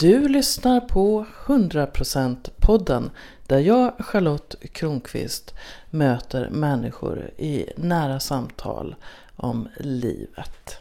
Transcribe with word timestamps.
Du 0.00 0.28
lyssnar 0.28 0.80
på 0.80 1.26
100% 1.46 2.50
podden 2.56 3.10
där 3.46 3.58
jag, 3.58 3.92
Charlotte 3.98 4.56
Kronqvist, 4.72 5.54
möter 5.90 6.50
människor 6.50 7.30
i 7.36 7.66
nära 7.76 8.20
samtal 8.20 8.94
om 9.36 9.68
livet. 9.76 10.78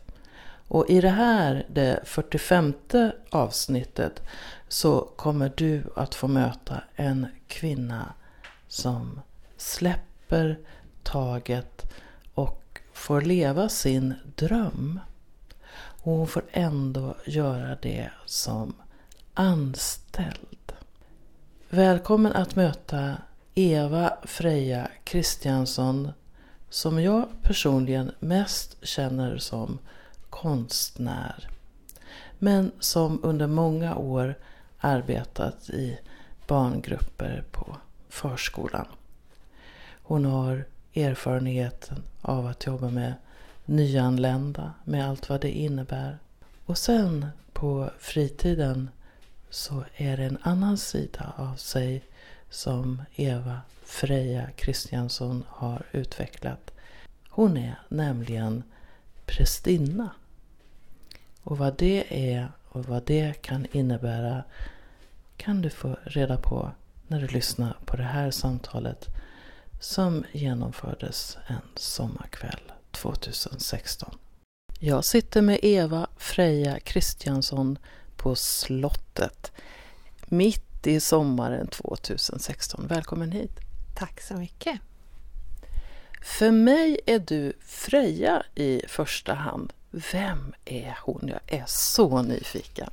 Och 0.68 0.90
i 0.90 1.02
det 1.02 1.10
här, 1.10 1.66
det 1.70 2.00
45 2.06 2.74
avsnittet, 3.30 4.22
så 4.68 5.02
kommer 5.16 5.52
du 5.56 5.84
att 5.96 6.16
få 6.16 6.28
möta 6.28 6.84
en 6.96 7.28
kvinna 7.48 8.14
som 8.68 9.22
släpper 9.58 10.60
taget 11.04 11.94
och 12.34 12.80
får 12.94 13.22
leva 13.22 13.70
sin 13.70 14.14
dröm. 14.36 15.00
Och 15.80 16.12
hon 16.12 16.28
får 16.28 16.44
ändå 16.52 17.16
göra 17.26 17.78
det 17.82 18.10
som 18.26 18.74
anställd. 19.40 20.74
Välkommen 21.70 22.32
att 22.32 22.56
möta 22.56 23.18
Eva 23.56 24.14
Freja 24.24 24.88
Kristiansson 25.04 26.12
som 26.70 27.02
jag 27.02 27.28
personligen 27.44 28.12
mest 28.20 28.86
känner 28.86 29.38
som 29.38 29.80
konstnär. 30.30 31.50
Men 32.40 32.72
som 32.80 33.20
under 33.24 33.48
många 33.48 33.96
år 33.96 34.36
arbetat 34.80 35.70
i 35.70 36.00
barngrupper 36.48 37.44
på 37.52 37.78
förskolan. 38.10 38.88
Hon 40.04 40.26
har 40.26 40.66
erfarenheten 40.94 42.04
av 42.22 42.48
att 42.48 42.66
jobba 42.66 42.90
med 42.90 43.14
nyanlända 43.66 44.74
med 44.84 45.10
allt 45.10 45.30
vad 45.30 45.42
det 45.42 45.52
innebär. 45.52 46.18
Och 46.66 46.78
sen 46.78 47.28
på 47.54 47.90
fritiden 48.00 48.90
så 49.50 49.84
är 49.96 50.18
det 50.18 50.24
en 50.24 50.38
annan 50.42 50.78
sida 50.78 51.34
av 51.38 51.56
sig 51.56 52.04
som 52.50 53.02
Eva 53.16 53.62
Freja 53.84 54.50
Kristiansson 54.56 55.44
har 55.48 55.86
utvecklat. 55.92 56.72
Hon 57.30 57.58
är 57.58 57.80
nämligen 57.90 58.64
prästinna. 59.26 60.10
Och 61.44 61.58
vad 61.58 61.78
det 61.78 62.06
är 62.34 62.52
och 62.70 62.86
vad 62.86 63.04
det 63.06 63.42
kan 63.42 63.68
innebära 63.72 64.44
kan 65.38 65.62
du 65.62 65.70
få 65.70 65.98
reda 66.04 66.38
på 66.38 66.72
när 67.08 67.22
du 67.22 67.28
lyssnar 67.28 67.78
på 67.86 67.98
det 67.98 68.04
här 68.04 68.32
samtalet 68.32 69.08
som 69.80 70.26
genomfördes 70.32 71.38
en 71.48 71.62
sommarkväll 71.76 72.72
2016. 72.92 74.18
Jag 74.80 75.06
sitter 75.06 75.42
med 75.42 75.60
Eva 75.64 76.08
Freja 76.18 76.80
Kristiansson 76.80 77.78
på 78.20 78.36
slottet 78.36 79.52
mitt 80.26 80.88
i 80.88 81.00
sommaren 81.00 81.68
2016. 81.68 82.88
Välkommen 82.88 83.32
hit! 83.32 83.60
Tack 83.96 84.22
så 84.22 84.34
mycket! 84.34 84.80
För 86.22 86.52
mig 86.52 87.00
är 87.06 87.20
du 87.20 87.54
Freja 87.62 88.44
i 88.56 88.82
första 88.88 89.34
hand. 89.34 89.74
Vem 89.92 90.54
är 90.66 90.98
hon? 91.02 91.28
Jag 91.28 91.60
är 91.60 91.64
så 91.68 92.22
nyfiken. 92.22 92.90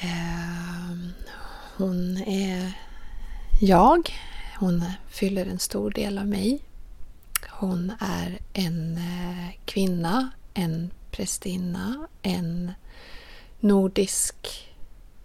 Ehm, 0.00 1.12
hon 1.76 2.16
är 2.16 2.72
jag. 3.60 4.10
Hon 4.58 4.84
fyller 5.08 5.46
en 5.46 5.58
stor 5.58 5.90
del 5.90 6.18
av 6.18 6.26
mig. 6.26 6.62
Hon 7.48 7.92
är 8.00 8.38
en 8.52 8.96
eh, 8.96 9.54
kvinna, 9.64 10.30
en 10.54 10.90
prästinna, 11.20 12.08
en 12.22 12.72
nordisk 13.60 14.68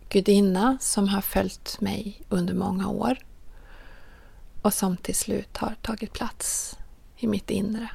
gudinna 0.09 0.77
som 0.81 1.07
har 1.07 1.21
följt 1.21 1.81
mig 1.81 2.21
under 2.29 2.53
många 2.53 2.89
år 2.89 3.17
och 4.61 4.73
som 4.73 4.97
till 4.97 5.15
slut 5.15 5.57
har 5.57 5.75
tagit 5.81 6.13
plats 6.13 6.77
i 7.17 7.27
mitt 7.27 7.49
inre 7.49 7.89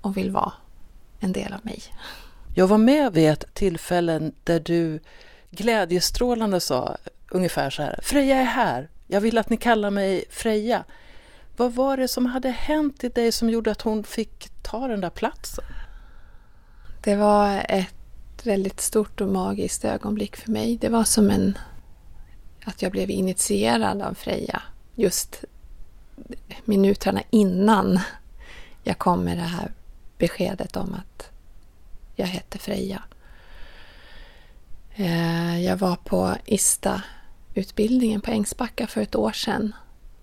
och 0.00 0.16
vill 0.16 0.30
vara 0.30 0.52
en 1.20 1.32
del 1.32 1.52
av 1.52 1.60
mig. 1.62 1.82
Jag 2.54 2.66
var 2.66 2.78
med 2.78 3.12
vid 3.12 3.30
ett 3.30 3.54
tillfälle 3.54 4.30
där 4.44 4.60
du 4.60 5.00
glädjestrålande 5.50 6.60
sa 6.60 6.96
ungefär 7.30 7.70
så 7.70 7.82
här. 7.82 8.00
Freja 8.02 8.36
är 8.36 8.44
här. 8.44 8.88
Jag 9.06 9.20
vill 9.20 9.38
att 9.38 9.50
ni 9.50 9.56
kallar 9.56 9.90
mig 9.90 10.24
Freja. 10.30 10.84
Vad 11.56 11.74
var 11.74 11.96
det 11.96 12.08
som 12.08 12.26
hade 12.26 12.50
hänt 12.50 13.04
i 13.04 13.08
dig 13.08 13.32
som 13.32 13.50
gjorde 13.50 13.70
att 13.70 13.82
hon 13.82 14.04
fick 14.04 14.48
ta 14.62 14.88
den 14.88 15.00
där 15.00 15.10
platsen? 15.10 15.64
Det 17.04 17.16
var 17.16 17.66
ett 17.68 18.46
väldigt 18.46 18.80
stort 18.80 19.20
och 19.20 19.28
magiskt 19.28 19.84
ögonblick 19.84 20.36
för 20.36 20.50
mig. 20.50 20.76
Det 20.76 20.88
var 20.88 21.04
som 21.04 21.30
en... 21.30 21.58
att 22.64 22.82
jag 22.82 22.92
blev 22.92 23.10
initierad 23.10 24.02
av 24.02 24.14
Freja 24.14 24.62
just 24.94 25.44
minuterna 26.64 27.22
innan 27.30 28.00
jag 28.82 28.98
kom 28.98 29.24
med 29.24 29.38
det 29.38 29.42
här 29.42 29.72
beskedet 30.18 30.76
om 30.76 30.94
att 30.94 31.30
jag 32.16 32.26
hette 32.26 32.58
Freja. 32.58 33.02
Eh, 34.94 35.64
jag 35.64 35.76
var 35.76 35.96
på 35.96 36.34
ISTA-utbildningen 36.44 38.20
på 38.20 38.30
Ängsbacka 38.30 38.86
för 38.86 39.00
ett 39.00 39.14
år 39.14 39.32
sedan 39.32 39.74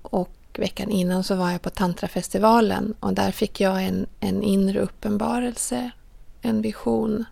och 0.01 0.35
veckan 0.53 0.91
innan 0.91 1.23
så 1.23 1.35
var 1.35 1.51
jag 1.51 1.61
på 1.61 1.69
Tantrafestivalen 1.69 2.93
och 2.99 3.13
där 3.13 3.31
fick 3.31 3.61
jag 3.61 3.83
en, 3.83 4.07
en 4.19 4.43
inre 4.43 4.79
uppenbarelse, 4.79 5.91
en 6.41 6.61
vision 6.61 7.25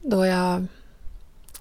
då 0.00 0.26
jag 0.26 0.66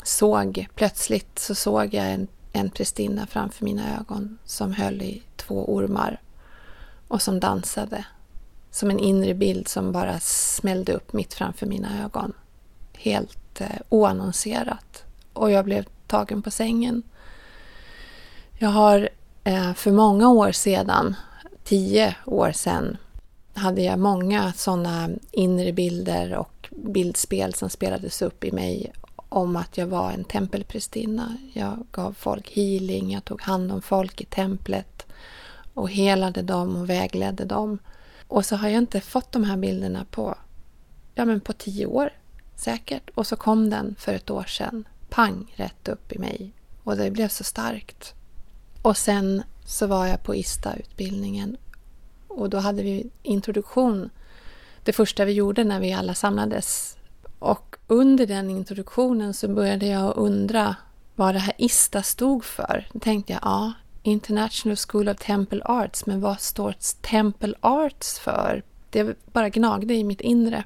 såg, 0.03 0.67
plötsligt 0.75 1.39
så 1.39 1.55
såg 1.55 1.93
jag 1.93 2.11
en, 2.11 2.27
en 2.51 2.69
prästinna 2.69 3.27
framför 3.27 3.65
mina 3.65 3.97
ögon 3.99 4.37
som 4.45 4.73
höll 4.73 5.01
i 5.01 5.23
två 5.35 5.73
ormar 5.73 6.21
och 7.07 7.21
som 7.21 7.39
dansade. 7.39 8.05
Som 8.71 8.89
en 8.89 8.99
inre 8.99 9.33
bild 9.33 9.67
som 9.67 9.91
bara 9.91 10.19
smällde 10.19 10.93
upp 10.93 11.13
mitt 11.13 11.33
framför 11.33 11.65
mina 11.65 12.03
ögon. 12.03 12.33
Helt 12.93 13.61
eh, 13.61 13.67
oannonserat. 13.89 15.03
Och 15.33 15.51
jag 15.51 15.65
blev 15.65 15.85
tagen 16.07 16.41
på 16.41 16.51
sängen. 16.51 17.03
Jag 18.57 18.69
har 18.69 19.09
eh, 19.43 19.73
för 19.73 19.91
många 19.91 20.29
år 20.29 20.51
sedan, 20.51 21.15
tio 21.63 22.15
år 22.25 22.51
sedan, 22.51 22.97
hade 23.59 23.81
jag 23.81 23.99
många 23.99 24.53
sådana 24.53 25.09
inre 25.31 25.73
bilder 25.73 26.35
och 26.35 26.67
bildspel 26.71 27.53
som 27.53 27.69
spelades 27.69 28.21
upp 28.21 28.43
i 28.43 28.51
mig 28.51 28.91
om 29.29 29.55
att 29.55 29.77
jag 29.77 29.87
var 29.87 30.11
en 30.11 30.23
tempelprästinna. 30.23 31.37
Jag 31.53 31.85
gav 31.91 32.13
folk 32.13 32.55
healing, 32.55 33.11
jag 33.11 33.25
tog 33.25 33.41
hand 33.41 33.71
om 33.71 33.81
folk 33.81 34.21
i 34.21 34.25
templet 34.25 35.05
och 35.73 35.89
helade 35.89 36.41
dem 36.41 36.75
och 36.75 36.89
vägledde 36.89 37.45
dem. 37.45 37.79
Och 38.27 38.45
så 38.45 38.55
har 38.55 38.69
jag 38.69 38.77
inte 38.77 39.01
fått 39.01 39.31
de 39.31 39.43
här 39.43 39.57
bilderna 39.57 40.05
på, 40.11 40.35
ja 41.15 41.25
men 41.25 41.41
på 41.41 41.53
tio 41.53 41.85
år 41.85 42.13
säkert. 42.55 43.09
Och 43.09 43.27
så 43.27 43.35
kom 43.35 43.69
den 43.69 43.95
för 43.99 44.13
ett 44.13 44.29
år 44.29 44.43
sedan, 44.43 44.87
pang, 45.09 45.53
rätt 45.55 45.87
upp 45.87 46.11
i 46.11 46.19
mig. 46.19 46.53
Och 46.83 46.97
det 46.97 47.11
blev 47.11 47.27
så 47.27 47.43
starkt. 47.43 48.13
Och 48.81 48.97
sen 48.97 49.43
så 49.65 49.87
var 49.87 50.07
jag 50.07 50.23
på 50.23 50.35
ISTA-utbildningen 50.35 51.57
och 52.39 52.49
då 52.49 52.57
hade 52.57 52.83
vi 52.83 53.09
introduktion 53.23 54.09
det 54.83 54.93
första 54.93 55.25
vi 55.25 55.31
gjorde 55.31 55.63
när 55.63 55.79
vi 55.79 55.93
alla 55.93 56.13
samlades. 56.13 56.97
Och 57.39 57.75
under 57.87 58.27
den 58.27 58.49
introduktionen 58.49 59.33
så 59.33 59.47
började 59.47 59.85
jag 59.85 60.17
undra 60.17 60.75
vad 61.15 61.35
det 61.35 61.39
här 61.39 61.53
ISTA 61.57 62.03
stod 62.03 62.45
för. 62.45 62.87
Då 62.93 62.99
tänkte 62.99 63.33
jag, 63.33 63.41
ja, 63.43 63.73
International 64.03 64.77
School 64.77 65.09
of 65.09 65.17
Temple 65.17 65.61
Arts, 65.65 66.05
men 66.05 66.21
vad 66.21 66.39
står 66.39 66.75
Temple 67.01 67.53
Arts 67.59 68.19
för? 68.19 68.63
Det 68.89 69.33
bara 69.33 69.49
gnagde 69.49 69.93
i 69.93 70.03
mitt 70.03 70.21
inre. 70.21 70.63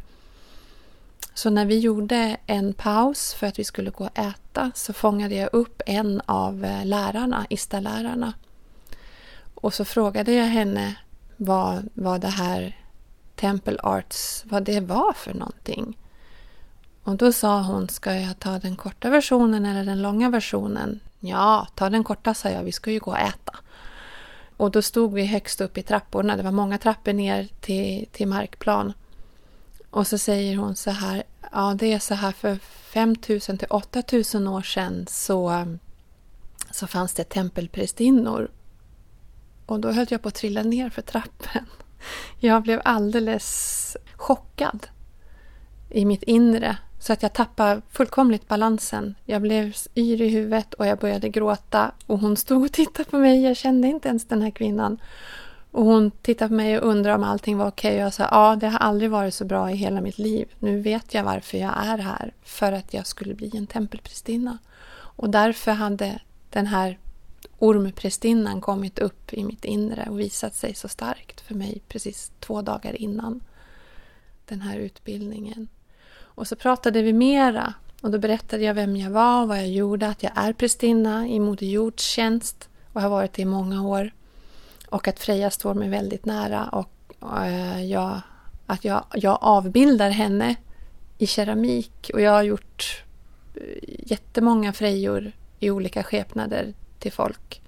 Så 1.34 1.50
när 1.50 1.66
vi 1.66 1.80
gjorde 1.80 2.38
en 2.46 2.74
paus 2.74 3.34
för 3.34 3.48
att 3.48 3.60
vi 3.60 3.64
skulle 3.64 3.90
gå 3.90 4.04
och 4.04 4.20
äta 4.20 4.72
så 4.76 4.94
fångade 4.94 5.36
jag 5.36 5.50
upp 5.54 5.82
en 5.86 6.22
av 6.26 6.66
eh, 6.66 6.86
lärarna, 6.86 7.46
ISTA-lärarna. 7.50 8.34
Och 9.56 9.74
så 9.74 9.86
frågade 9.86 10.34
jag 10.34 10.46
henne 10.46 10.96
vad, 11.38 11.90
vad 11.94 12.22
det 12.22 12.28
här 12.28 12.78
Temple 13.36 13.78
Arts, 13.84 14.44
vad 14.46 14.64
det 14.64 14.80
var 14.80 15.14
för 15.14 15.34
någonting. 15.34 15.98
Och 17.04 17.16
då 17.16 17.32
sa 17.32 17.62
hon, 17.62 17.90
ska 17.90 18.16
jag 18.16 18.40
ta 18.40 18.60
den 18.60 18.76
korta 18.76 19.10
versionen 19.10 19.66
eller 19.66 19.86
den 19.86 20.02
långa 20.02 20.30
versionen? 20.30 21.00
Ja, 21.20 21.68
ta 21.76 21.90
den 21.90 22.04
korta, 22.04 22.34
sa 22.34 22.50
jag, 22.50 22.64
vi 22.64 22.72
ska 22.72 22.92
ju 22.92 23.00
gå 23.00 23.12
och 23.12 23.20
äta. 23.20 23.56
Och 24.58 24.72
då 24.72 24.82
stod 24.82 25.14
vi 25.14 25.26
högst 25.26 25.62
upp 25.62 25.78
i 25.78 25.84
trapporna, 25.84 26.36
det 26.36 26.44
var 26.44 26.52
många 26.52 26.78
trappor 26.78 27.14
ner 27.14 27.48
till, 27.62 28.08
till 28.12 28.28
markplan. 28.28 28.94
Och 29.90 30.08
så 30.08 30.18
säger 30.18 30.58
hon 30.58 30.76
så 30.76 30.92
här, 30.92 31.24
ja 31.52 31.76
det 31.80 31.94
är 31.94 32.00
så 32.00 32.14
här 32.14 32.32
för 32.32 32.56
5000 32.94 33.58
till 33.58 33.68
8000 33.70 34.48
år 34.48 34.62
sedan 34.62 35.06
så, 35.10 35.66
så 36.72 36.88
fanns 36.88 37.14
det 37.14 37.24
tempelprästinnor. 37.24 38.52
Och 39.66 39.80
då 39.80 39.92
höll 39.92 40.08
jag 40.10 40.22
på 40.22 40.28
att 40.28 40.36
trilla 40.36 40.64
ner 40.64 40.90
för 40.90 41.02
trappen. 41.02 41.66
Jag 42.40 42.64
blev 42.64 42.82
alldeles 42.86 43.98
chockad. 44.16 44.88
i 45.90 46.06
mitt 46.06 46.24
inre 46.24 46.78
så 47.00 47.14
att 47.14 47.24
jag 47.24 47.34
tappade 47.34 47.82
fullkomligt 47.90 48.48
balansen. 48.48 49.16
Jag 49.26 49.42
blev 49.42 49.74
yr 49.96 50.22
i 50.22 50.30
huvudet 50.30 50.74
och 50.74 50.88
jag 50.88 51.00
började 51.00 51.30
gråta 51.30 51.92
och 52.06 52.20
hon 52.20 52.38
stod 52.38 52.64
och 52.64 52.72
tittade 52.72 53.10
på 53.10 53.18
mig. 53.18 53.44
Jag 53.44 53.58
kände 53.58 53.88
inte 53.88 54.10
ens 54.10 54.28
den 54.28 54.42
här 54.42 54.52
kvinnan. 54.52 55.02
Och 55.72 55.86
hon 55.86 56.12
tittade 56.12 56.50
på 56.50 56.56
mig 56.56 56.80
och 56.80 56.90
undrade 56.90 57.16
om 57.16 57.24
allting 57.24 57.58
var 57.58 57.68
okej. 57.68 57.90
Okay. 57.90 58.00
Och 58.00 58.06
jag 58.06 58.14
sa 58.14 58.28
ja, 58.32 58.56
det 58.56 58.68
har 58.68 58.80
aldrig 58.80 59.12
varit 59.12 59.34
så 59.34 59.46
bra 59.46 59.72
i 59.72 59.76
hela 59.76 60.02
mitt 60.02 60.18
liv. 60.18 60.48
Nu 60.60 60.82
vet 60.82 61.14
jag 61.14 61.24
varför 61.24 61.58
jag 61.58 61.74
är 61.86 61.98
här. 61.98 62.34
För 62.44 62.72
att 62.72 62.94
jag 62.94 63.08
skulle 63.08 63.34
bli 63.34 63.58
en 63.58 63.68
tempelprästinna. 63.68 64.58
Och 65.16 65.30
därför 65.30 65.72
hade 65.72 66.20
den 66.50 66.68
här 66.68 67.00
ormprästinnan 67.64 68.62
kommit 68.62 69.00
upp 69.00 69.34
i 69.34 69.44
mitt 69.44 69.66
inre 69.66 70.08
och 70.10 70.20
visat 70.20 70.56
sig 70.56 70.74
så 70.74 70.88
starkt 70.88 71.42
för 71.42 71.56
mig 71.56 71.82
precis 71.88 72.32
två 72.40 72.62
dagar 72.62 73.02
innan 73.02 73.44
den 74.46 74.62
här 74.62 74.78
utbildningen. 74.78 75.68
Och 76.16 76.48
så 76.48 76.56
pratade 76.56 77.02
vi 77.02 77.14
mera 77.14 77.74
och 78.02 78.12
då 78.12 78.20
berättade 78.20 78.64
jag 78.64 78.74
vem 78.74 78.98
jag 78.98 79.12
var, 79.12 79.46
vad 79.46 79.58
jag 79.58 79.70
gjorde, 79.70 80.08
att 80.08 80.24
jag 80.24 80.32
är 80.36 80.54
prästinna 80.54 81.28
i 81.28 81.40
Moder 81.40 81.66
Jords 81.66 82.04
tjänst 82.04 82.70
och 82.94 83.02
har 83.02 83.10
varit 83.10 83.34
det 83.34 83.42
i 83.42 83.46
många 83.46 83.88
år. 83.88 84.12
Och 84.90 85.08
att 85.08 85.20
Freja 85.20 85.52
står 85.52 85.74
mig 85.74 85.90
väldigt 85.90 86.26
nära 86.26 86.70
och, 86.70 87.16
och 87.20 87.46
eh, 87.46 87.86
jag, 87.86 88.22
att 88.66 88.86
jag, 88.86 89.06
jag 89.14 89.38
avbildar 89.42 90.10
henne 90.10 90.56
i 91.18 91.28
keramik 91.28 92.12
och 92.14 92.22
jag 92.22 92.32
har 92.32 92.44
gjort 92.44 93.04
eh, 93.56 93.62
jättemånga 94.12 94.74
Frejor 94.74 95.32
i 95.60 95.72
olika 95.72 96.04
skepnader 96.04 96.74
till 97.04 97.12
folk. 97.12 97.62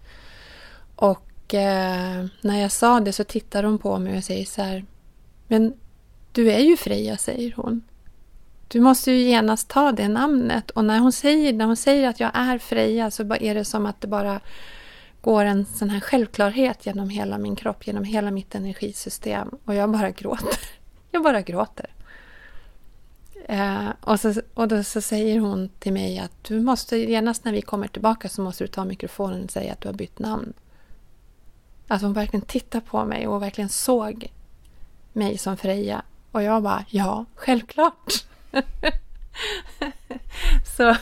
Och 0.95 1.53
eh, 1.53 2.25
när 2.41 2.61
jag 2.61 2.71
sa 2.71 2.99
det 2.99 3.13
så 3.13 3.23
tittar 3.23 3.63
hon 3.63 3.77
på 3.77 3.99
mig 3.99 4.17
och 4.17 4.23
säger 4.23 4.45
så 4.45 4.61
här 4.61 4.85
Men 5.47 5.73
du 6.31 6.51
är 6.51 6.59
ju 6.59 6.77
Freja, 6.77 7.17
säger 7.17 7.53
hon. 7.55 7.83
Du 8.67 8.79
måste 8.81 9.11
ju 9.11 9.17
genast 9.17 9.67
ta 9.67 9.91
det 9.91 10.07
namnet. 10.07 10.71
Och 10.71 10.85
när 10.85 10.99
hon 10.99 11.11
säger, 11.11 11.53
när 11.53 11.65
hon 11.65 11.75
säger 11.75 12.09
att 12.09 12.19
jag 12.19 12.31
är 12.33 12.57
Freja 12.57 13.11
så 13.11 13.33
är 13.33 13.55
det 13.55 13.65
som 13.65 13.85
att 13.85 14.01
det 14.01 14.07
bara 14.07 14.39
går 15.21 15.45
en 15.45 15.65
sån 15.65 15.89
här 15.89 15.99
självklarhet 15.99 16.85
genom 16.85 17.09
hela 17.09 17.37
min 17.37 17.55
kropp, 17.55 17.87
genom 17.87 18.03
hela 18.03 18.31
mitt 18.31 18.55
energisystem. 18.55 19.49
Och 19.65 19.75
jag 19.75 19.91
bara 19.91 20.11
gråter. 20.11 20.59
Jag 21.11 21.23
bara 21.23 21.41
gråter. 21.41 21.94
Eh, 23.47 23.89
och 24.01 24.19
så, 24.19 24.33
och 24.53 24.67
då 24.67 24.83
så 24.83 25.01
säger 25.01 25.39
hon 25.39 25.69
till 25.79 25.93
mig 25.93 26.19
att 26.19 26.43
du 26.43 26.61
måste 26.61 26.97
genast 26.97 27.45
när 27.45 27.51
vi 27.51 27.61
kommer 27.61 27.87
tillbaka 27.87 28.29
så 28.29 28.41
måste 28.41 28.63
du 28.63 28.67
ta 28.67 28.85
mikrofonen 28.85 29.43
och 29.43 29.51
säga 29.51 29.73
att 29.73 29.81
du 29.81 29.87
har 29.87 29.93
bytt 29.93 30.19
namn. 30.19 30.53
Att 31.87 32.01
hon 32.01 32.13
verkligen 32.13 32.45
tittade 32.45 32.85
på 32.85 33.05
mig 33.05 33.27
och 33.27 33.41
verkligen 33.41 33.69
såg 33.69 34.31
mig 35.13 35.37
som 35.37 35.57
Freja. 35.57 36.01
Och 36.31 36.43
jag 36.43 36.63
bara, 36.63 36.85
ja, 36.89 37.25
självklart. 37.35 38.13
så, 40.77 40.95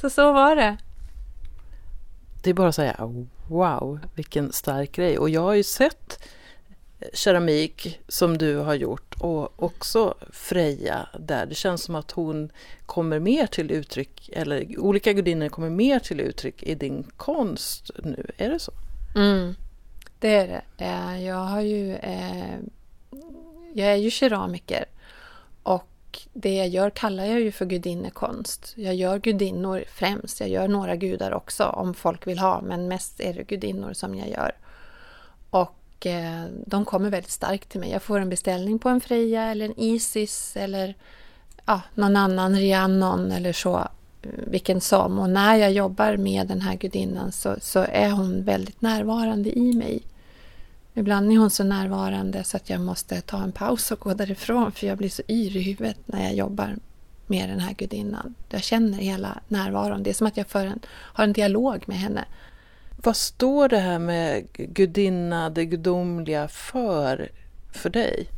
så 0.00 0.10
så 0.10 0.32
var 0.32 0.56
det. 0.56 0.76
Det 2.42 2.50
är 2.50 2.54
bara 2.54 2.68
att 2.68 2.74
säga 2.74 2.96
wow, 3.48 4.00
vilken 4.14 4.52
stark 4.52 4.92
grej. 4.92 5.18
Och 5.18 5.30
jag 5.30 5.42
har 5.42 5.54
ju 5.54 5.62
sett 5.62 6.28
keramik 7.12 8.00
som 8.08 8.38
du 8.38 8.56
har 8.56 8.74
gjort 8.74 9.14
och 9.20 9.62
också 9.62 10.14
Freja 10.32 11.08
där. 11.18 11.46
Det 11.46 11.54
känns 11.54 11.82
som 11.82 11.94
att 11.94 12.10
hon 12.10 12.52
kommer 12.86 13.18
mer 13.18 13.46
till 13.46 13.70
uttryck, 13.70 14.30
eller 14.32 14.80
olika 14.80 15.12
gudinnor 15.12 15.48
kommer 15.48 15.70
mer 15.70 15.98
till 15.98 16.20
uttryck 16.20 16.62
i 16.62 16.74
din 16.74 17.06
konst 17.16 17.90
nu. 18.04 18.30
Är 18.36 18.50
det 18.50 18.58
så? 18.58 18.72
Mm, 19.16 19.54
det 20.18 20.34
är 20.34 20.48
det. 20.48 20.84
Eh, 20.84 21.24
jag 21.26 21.36
har 21.36 21.60
ju... 21.60 21.94
Eh, 21.94 22.58
jag 23.74 23.88
är 23.88 23.96
ju 23.96 24.10
keramiker 24.10 24.84
och 25.62 25.88
det 26.32 26.54
jag 26.54 26.68
gör 26.68 26.90
kallar 26.90 27.24
jag 27.24 27.40
ju 27.40 27.52
för 27.52 27.66
gudinnekonst. 27.66 28.72
Jag 28.76 28.94
gör 28.94 29.18
gudinnor 29.18 29.84
främst. 29.88 30.40
Jag 30.40 30.48
gör 30.48 30.68
några 30.68 30.96
gudar 30.96 31.34
också 31.34 31.64
om 31.64 31.94
folk 31.94 32.26
vill 32.26 32.38
ha, 32.38 32.60
men 32.60 32.88
mest 32.88 33.20
är 33.20 33.34
det 33.34 33.42
gudinnor 33.42 33.92
som 33.92 34.14
jag 34.14 34.28
gör. 34.28 34.52
Och 35.50 35.77
och 35.98 36.06
eh, 36.06 36.44
de 36.66 36.84
kommer 36.84 37.10
väldigt 37.10 37.30
starkt 37.30 37.68
till 37.68 37.80
mig. 37.80 37.90
Jag 37.90 38.02
får 38.02 38.20
en 38.20 38.28
beställning 38.28 38.78
på 38.78 38.88
en 38.88 39.00
Freja 39.00 39.42
eller 39.42 39.64
en 39.64 39.80
Isis 39.80 40.56
eller 40.56 40.94
ja, 41.66 41.80
någon 41.94 42.16
annan 42.16 42.56
Rhiannon 42.56 43.32
eller 43.32 43.52
så, 43.52 43.76
eh, 44.22 44.30
vilken 44.46 44.80
som. 44.80 45.18
Och 45.18 45.30
när 45.30 45.56
jag 45.56 45.72
jobbar 45.72 46.16
med 46.16 46.46
den 46.46 46.60
här 46.60 46.76
gudinnan 46.76 47.32
så, 47.32 47.56
så 47.60 47.78
är 47.78 48.10
hon 48.10 48.44
väldigt 48.44 48.80
närvarande 48.80 49.58
i 49.58 49.72
mig. 49.72 50.02
Ibland 50.94 51.32
är 51.32 51.36
hon 51.38 51.50
så 51.50 51.64
närvarande 51.64 52.44
så 52.44 52.56
att 52.56 52.70
jag 52.70 52.80
måste 52.80 53.20
ta 53.20 53.42
en 53.42 53.52
paus 53.52 53.90
och 53.90 54.00
gå 54.00 54.14
därifrån 54.14 54.72
för 54.72 54.86
jag 54.86 54.98
blir 54.98 55.08
så 55.08 55.22
yr 55.28 55.56
i 55.56 55.62
huvudet 55.62 55.98
när 56.06 56.24
jag 56.24 56.34
jobbar 56.34 56.76
med 57.26 57.48
den 57.48 57.60
här 57.60 57.74
gudinnan. 57.74 58.34
Jag 58.48 58.62
känner 58.62 58.98
hela 58.98 59.40
närvaron. 59.48 60.02
Det 60.02 60.10
är 60.10 60.14
som 60.14 60.26
att 60.26 60.36
jag 60.36 60.46
en, 60.54 60.80
har 60.88 61.24
en 61.24 61.32
dialog 61.32 61.84
med 61.86 61.98
henne. 61.98 62.24
Vad 63.02 63.16
står 63.16 63.68
det 63.68 63.78
här 63.78 63.98
med 63.98 64.46
gudinna, 64.52 65.50
det 65.50 65.64
gudomliga 65.64 66.48
för, 66.48 67.30
för 67.72 67.90
dig? 67.90 68.28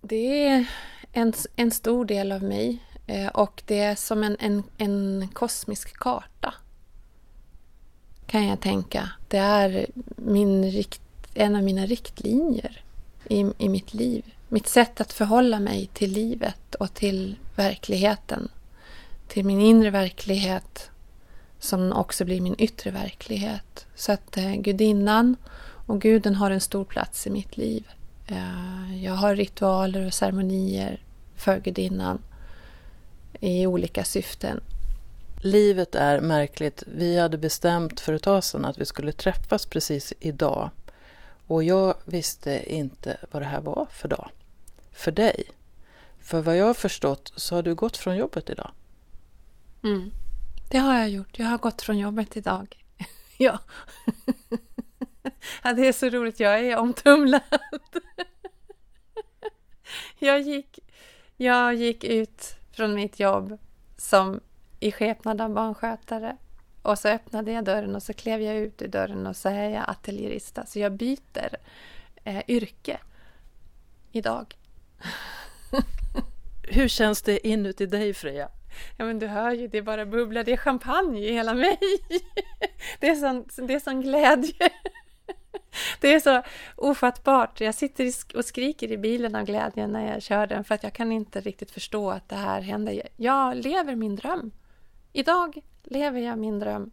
Det 0.00 0.46
är 0.48 0.66
en, 1.12 1.32
en 1.56 1.70
stor 1.70 2.04
del 2.04 2.32
av 2.32 2.42
mig 2.42 2.78
eh, 3.06 3.26
och 3.26 3.62
det 3.66 3.78
är 3.78 3.94
som 3.94 4.22
en, 4.22 4.36
en, 4.40 4.62
en 4.78 5.28
kosmisk 5.32 5.96
karta. 5.96 6.54
Kan 8.26 8.46
jag 8.46 8.60
tänka. 8.60 9.10
Det 9.28 9.38
är 9.38 9.86
min 10.16 10.70
rikt, 10.70 11.02
en 11.34 11.56
av 11.56 11.62
mina 11.62 11.86
riktlinjer 11.86 12.84
i, 13.28 13.46
i 13.58 13.68
mitt 13.68 13.94
liv. 13.94 14.34
Mitt 14.48 14.68
sätt 14.68 15.00
att 15.00 15.12
förhålla 15.12 15.60
mig 15.60 15.90
till 15.92 16.12
livet 16.12 16.74
och 16.74 16.94
till 16.94 17.36
verkligheten. 17.56 18.48
Till 19.28 19.44
min 19.44 19.60
inre 19.60 19.90
verklighet 19.90 20.90
som 21.62 21.92
också 21.92 22.24
blir 22.24 22.40
min 22.40 22.54
yttre 22.58 22.90
verklighet. 22.90 23.86
Så 23.94 24.12
att 24.12 24.36
eh, 24.36 24.54
gudinnan 24.54 25.36
och 25.86 26.00
guden 26.00 26.34
har 26.34 26.50
en 26.50 26.60
stor 26.60 26.84
plats 26.84 27.26
i 27.26 27.30
mitt 27.30 27.56
liv. 27.56 27.88
Eh, 28.26 29.04
jag 29.04 29.12
har 29.12 29.36
ritualer 29.36 30.06
och 30.06 30.14
ceremonier 30.14 31.00
för 31.36 31.60
gudinnan 31.60 32.18
i 33.40 33.66
olika 33.66 34.04
syften. 34.04 34.60
Livet 35.40 35.94
är 35.94 36.20
märkligt. 36.20 36.82
Vi 36.86 37.18
hade 37.18 37.38
bestämt 37.38 38.00
för 38.00 38.12
ett 38.12 38.22
tag 38.22 38.44
sedan 38.44 38.64
att 38.64 38.78
vi 38.78 38.84
skulle 38.84 39.12
träffas 39.12 39.66
precis 39.66 40.12
idag. 40.20 40.70
Och 41.46 41.64
jag 41.64 41.94
visste 42.04 42.74
inte 42.74 43.16
vad 43.30 43.42
det 43.42 43.46
här 43.46 43.60
var 43.60 43.86
för 43.90 44.08
dag. 44.08 44.30
För 44.92 45.12
dig. 45.12 45.44
För 46.20 46.40
vad 46.40 46.56
jag 46.56 46.66
har 46.66 46.74
förstått 46.74 47.32
så 47.36 47.54
har 47.54 47.62
du 47.62 47.74
gått 47.74 47.96
från 47.96 48.16
jobbet 48.16 48.50
idag. 48.50 48.70
Mm. 49.82 50.10
Det 50.72 50.78
har 50.78 50.98
jag 50.98 51.08
gjort. 51.08 51.38
Jag 51.38 51.46
har 51.46 51.58
gått 51.58 51.82
från 51.82 51.98
jobbet 51.98 52.36
idag. 52.36 52.76
ja. 53.36 53.58
ja, 55.62 55.72
det 55.72 55.88
är 55.88 55.92
så 55.92 56.08
roligt. 56.08 56.40
Jag 56.40 56.60
är 56.60 56.76
omtumlad. 56.76 57.42
jag, 60.18 60.40
gick, 60.40 60.78
jag 61.36 61.74
gick 61.74 62.04
ut 62.04 62.56
från 62.70 62.94
mitt 62.94 63.20
jobb 63.20 63.58
som 63.96 64.40
i 64.80 64.92
skepnad 64.92 65.40
av 65.40 65.50
barnskötare. 65.50 66.36
Och 66.82 66.98
så 66.98 67.08
öppnade 67.08 67.52
jag 67.52 67.64
dörren 67.64 67.94
och 67.94 68.02
så 68.02 68.12
klev 68.12 68.42
jag 68.42 68.56
ut 68.56 68.82
ur 68.82 68.88
dörren 68.88 69.26
och 69.26 69.36
så 69.36 69.48
är 69.48 69.68
jag 69.68 69.90
ateljerista. 69.90 70.66
Så 70.66 70.78
jag 70.78 70.92
byter 70.92 71.56
eh, 72.24 72.42
yrke 72.48 72.98
idag. 74.12 74.56
Hur 76.62 76.88
känns 76.88 77.22
det 77.22 77.48
inuti 77.48 77.86
dig, 77.86 78.14
Freja? 78.14 78.48
Ja 78.96 79.04
men 79.04 79.18
du 79.18 79.26
hör 79.26 79.52
ju, 79.52 79.68
det 79.68 79.78
är 79.78 79.82
bara 79.82 80.06
bubblar, 80.06 80.44
det 80.44 80.52
är 80.52 80.56
champagne 80.56 81.20
i 81.20 81.32
hela 81.32 81.54
mig. 81.54 81.78
Det 83.00 83.08
är 83.08 83.14
sån, 83.14 83.66
det 83.66 83.74
är 83.74 83.80
sån 83.80 84.00
glädje. 84.00 84.54
Det 86.00 86.14
är 86.14 86.20
så 86.20 86.42
ofattbart. 86.76 87.60
Jag 87.60 87.74
sitter 87.74 88.12
och 88.34 88.44
skriker 88.44 88.92
i 88.92 88.98
bilen 88.98 89.34
av 89.34 89.44
glädje 89.44 89.86
när 89.86 90.12
jag 90.12 90.22
kör 90.22 90.46
den 90.46 90.64
för 90.64 90.74
att 90.74 90.82
jag 90.82 90.92
kan 90.92 91.12
inte 91.12 91.40
riktigt 91.40 91.70
förstå 91.70 92.10
att 92.10 92.28
det 92.28 92.36
här 92.36 92.60
händer. 92.60 93.02
Jag 93.16 93.56
lever 93.56 93.96
min 93.96 94.16
dröm. 94.16 94.50
Idag 95.12 95.62
lever 95.82 96.20
jag 96.20 96.38
min 96.38 96.58
dröm. 96.58 96.90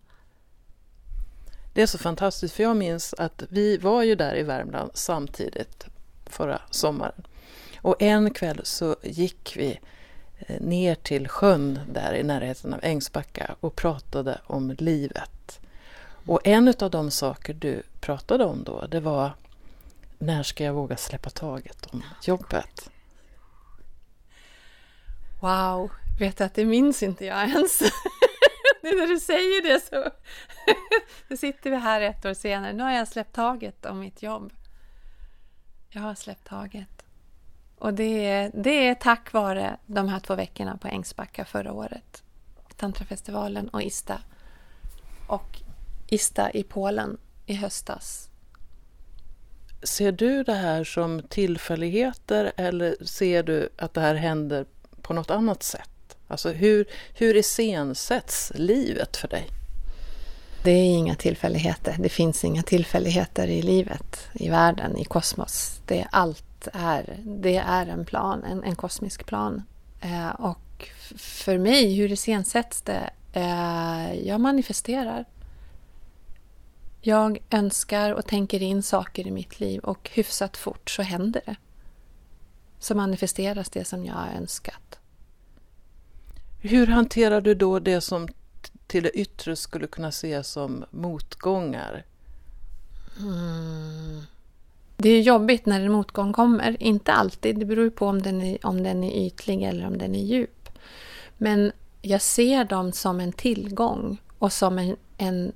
Det 1.73 1.81
är 1.81 1.87
så 1.87 1.97
fantastiskt 1.97 2.55
för 2.55 2.63
jag 2.63 2.77
minns 2.77 3.13
att 3.13 3.43
vi 3.49 3.77
var 3.77 4.03
ju 4.03 4.15
där 4.15 4.37
i 4.37 4.43
Värmland 4.43 4.91
samtidigt 4.93 5.87
förra 6.25 6.61
sommaren. 6.69 7.27
Och 7.81 8.01
en 8.01 8.33
kväll 8.33 8.61
så 8.63 8.95
gick 9.03 9.53
vi 9.57 9.79
Eh, 10.39 10.61
ner 10.61 10.95
till 10.95 11.27
sjön 11.27 11.79
där 11.91 12.13
i 12.13 12.23
närheten 12.23 12.73
av 12.73 12.79
Ängsbacka 12.83 13.55
och 13.59 13.75
pratade 13.75 14.41
om 14.45 14.71
livet. 14.71 15.59
Och 16.25 16.47
en 16.47 16.73
av 16.79 16.91
de 16.91 17.11
saker 17.11 17.53
du 17.53 17.83
pratade 17.99 18.45
om 18.45 18.63
då, 18.63 18.85
det 18.85 18.99
var 18.99 19.31
när 20.17 20.43
ska 20.43 20.63
jag 20.63 20.73
våga 20.73 20.97
släppa 20.97 21.29
taget 21.29 21.85
om 21.85 22.03
jobbet? 22.23 22.89
Wow, 25.41 25.91
vet 26.19 26.37
du 26.37 26.43
att 26.43 26.53
det 26.53 26.65
minns 26.65 27.03
inte 27.03 27.25
jag 27.25 27.49
ens. 27.49 27.81
nu 28.83 28.95
när 28.95 29.07
du 29.07 29.19
säger 29.19 29.63
det 29.63 29.79
så 29.79 30.11
nu 31.27 31.37
sitter 31.37 31.69
vi 31.69 31.75
här 31.75 32.01
ett 32.01 32.25
år 32.25 32.33
senare. 32.33 32.73
Nu 32.73 32.83
har 32.83 32.91
jag 32.91 33.07
släppt 33.07 33.35
taget 33.35 33.85
om 33.85 33.99
mitt 33.99 34.23
jobb. 34.23 34.53
Jag 35.89 36.01
har 36.01 36.15
släppt 36.15 36.47
taget. 36.47 36.98
Och 37.79 37.93
det 37.93 38.25
är, 38.25 38.51
det 38.53 38.87
är 38.87 38.95
tack 38.95 39.33
vare 39.33 39.77
de 39.85 40.09
här 40.09 40.19
två 40.19 40.35
veckorna 40.35 40.77
på 40.77 40.87
Ängsbacka 40.87 41.45
förra 41.45 41.73
året. 41.73 42.23
Tantrafestivalen 42.77 43.69
och 43.69 43.81
ISTA. 43.81 44.21
Och 45.27 45.61
ISTA 46.07 46.51
i 46.51 46.63
Polen 46.63 47.17
i 47.45 47.53
höstas. 47.53 48.29
Ser 49.83 50.11
du 50.11 50.43
det 50.43 50.53
här 50.53 50.83
som 50.83 51.21
tillfälligheter 51.29 52.51
eller 52.55 53.05
ser 53.05 53.43
du 53.43 53.69
att 53.77 53.93
det 53.93 54.01
här 54.01 54.15
händer 54.15 54.65
på 55.01 55.13
något 55.13 55.29
annat 55.29 55.63
sätt? 55.63 56.17
Alltså 56.27 56.51
hur, 56.51 56.85
hur 57.13 57.35
iscensätts 57.35 58.51
livet 58.55 59.17
för 59.17 59.27
dig? 59.27 59.47
Det 60.63 60.71
är 60.71 60.97
inga 60.97 61.15
tillfälligheter. 61.15 61.95
Det 61.99 62.09
finns 62.09 62.43
inga 62.43 62.63
tillfälligheter 62.63 63.47
i 63.47 63.61
livet, 63.61 64.27
i 64.33 64.49
världen, 64.49 64.97
i 64.97 65.05
kosmos. 65.05 65.81
Det 65.85 65.99
är 65.99 66.07
allt 66.11 66.48
är, 66.73 67.19
det 67.25 67.57
är 67.57 67.87
en 67.87 68.05
plan, 68.05 68.43
en, 68.43 68.63
en 68.63 68.75
kosmisk 68.75 69.25
plan. 69.25 69.63
Eh, 70.01 70.29
och 70.29 70.89
för 71.17 71.57
mig, 71.57 71.95
hur 71.95 72.11
iscensätts 72.11 72.81
det? 72.81 73.09
Eh, 73.33 74.13
jag 74.13 74.41
manifesterar. 74.41 75.25
Jag 77.01 77.39
önskar 77.49 78.11
och 78.11 78.25
tänker 78.25 78.61
in 78.61 78.83
saker 78.83 79.27
i 79.27 79.31
mitt 79.31 79.59
liv 79.59 79.79
och 79.79 80.09
hyfsat 80.13 80.57
fort 80.57 80.89
så 80.89 81.01
händer 81.01 81.41
det. 81.45 81.55
Så 82.79 82.95
manifesteras 82.95 83.69
det 83.69 83.85
som 83.85 84.05
jag 84.05 84.13
har 84.13 84.27
önskat. 84.27 84.99
Hur 86.61 86.87
hanterar 86.87 87.41
du 87.41 87.55
då 87.55 87.79
det 87.79 88.01
som 88.01 88.27
till 88.87 89.03
det 89.03 89.19
yttre 89.19 89.55
skulle 89.55 89.87
kunna 89.87 90.07
ses 90.07 90.47
som 90.47 90.85
motgångar? 90.91 92.05
Mm. 93.19 94.21
Det 95.01 95.09
är 95.09 95.21
jobbigt 95.21 95.65
när 95.65 95.81
en 95.81 95.91
motgång 95.91 96.33
kommer. 96.33 96.83
Inte 96.83 97.11
alltid, 97.11 97.59
det 97.59 97.65
beror 97.65 97.83
ju 97.83 97.91
på 97.91 98.07
om 98.07 98.21
den, 98.21 98.41
är, 98.41 98.65
om 98.65 98.83
den 98.83 99.03
är 99.03 99.25
ytlig 99.25 99.63
eller 99.63 99.87
om 99.87 99.97
den 99.97 100.15
är 100.15 100.23
djup. 100.23 100.69
Men 101.37 101.71
jag 102.01 102.21
ser 102.21 102.63
dem 102.63 102.91
som 102.91 103.19
en 103.19 103.31
tillgång 103.31 104.21
och 104.39 104.53
som 104.53 104.79
en, 104.79 104.95
en, 105.17 105.51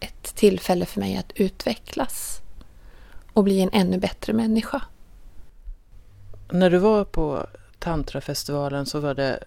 ett 0.00 0.34
tillfälle 0.34 0.86
för 0.86 1.00
mig 1.00 1.16
att 1.16 1.32
utvecklas 1.34 2.40
och 3.32 3.44
bli 3.44 3.60
en 3.60 3.70
ännu 3.72 3.98
bättre 3.98 4.32
människa. 4.32 4.82
När 6.50 6.70
du 6.70 6.78
var 6.78 7.04
på 7.04 7.46
Tantrafestivalen 7.78 8.86
så 8.86 9.00
var 9.00 9.14
det 9.14 9.44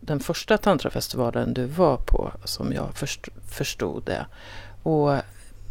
den 0.00 0.20
första 0.20 0.58
tantrafestivalen 0.58 1.54
du 1.54 1.66
var 1.66 1.96
på 1.96 2.32
som 2.44 2.72
jag 2.72 2.88
förstod 3.48 4.04
det. 4.04 4.26
Och 4.82 5.16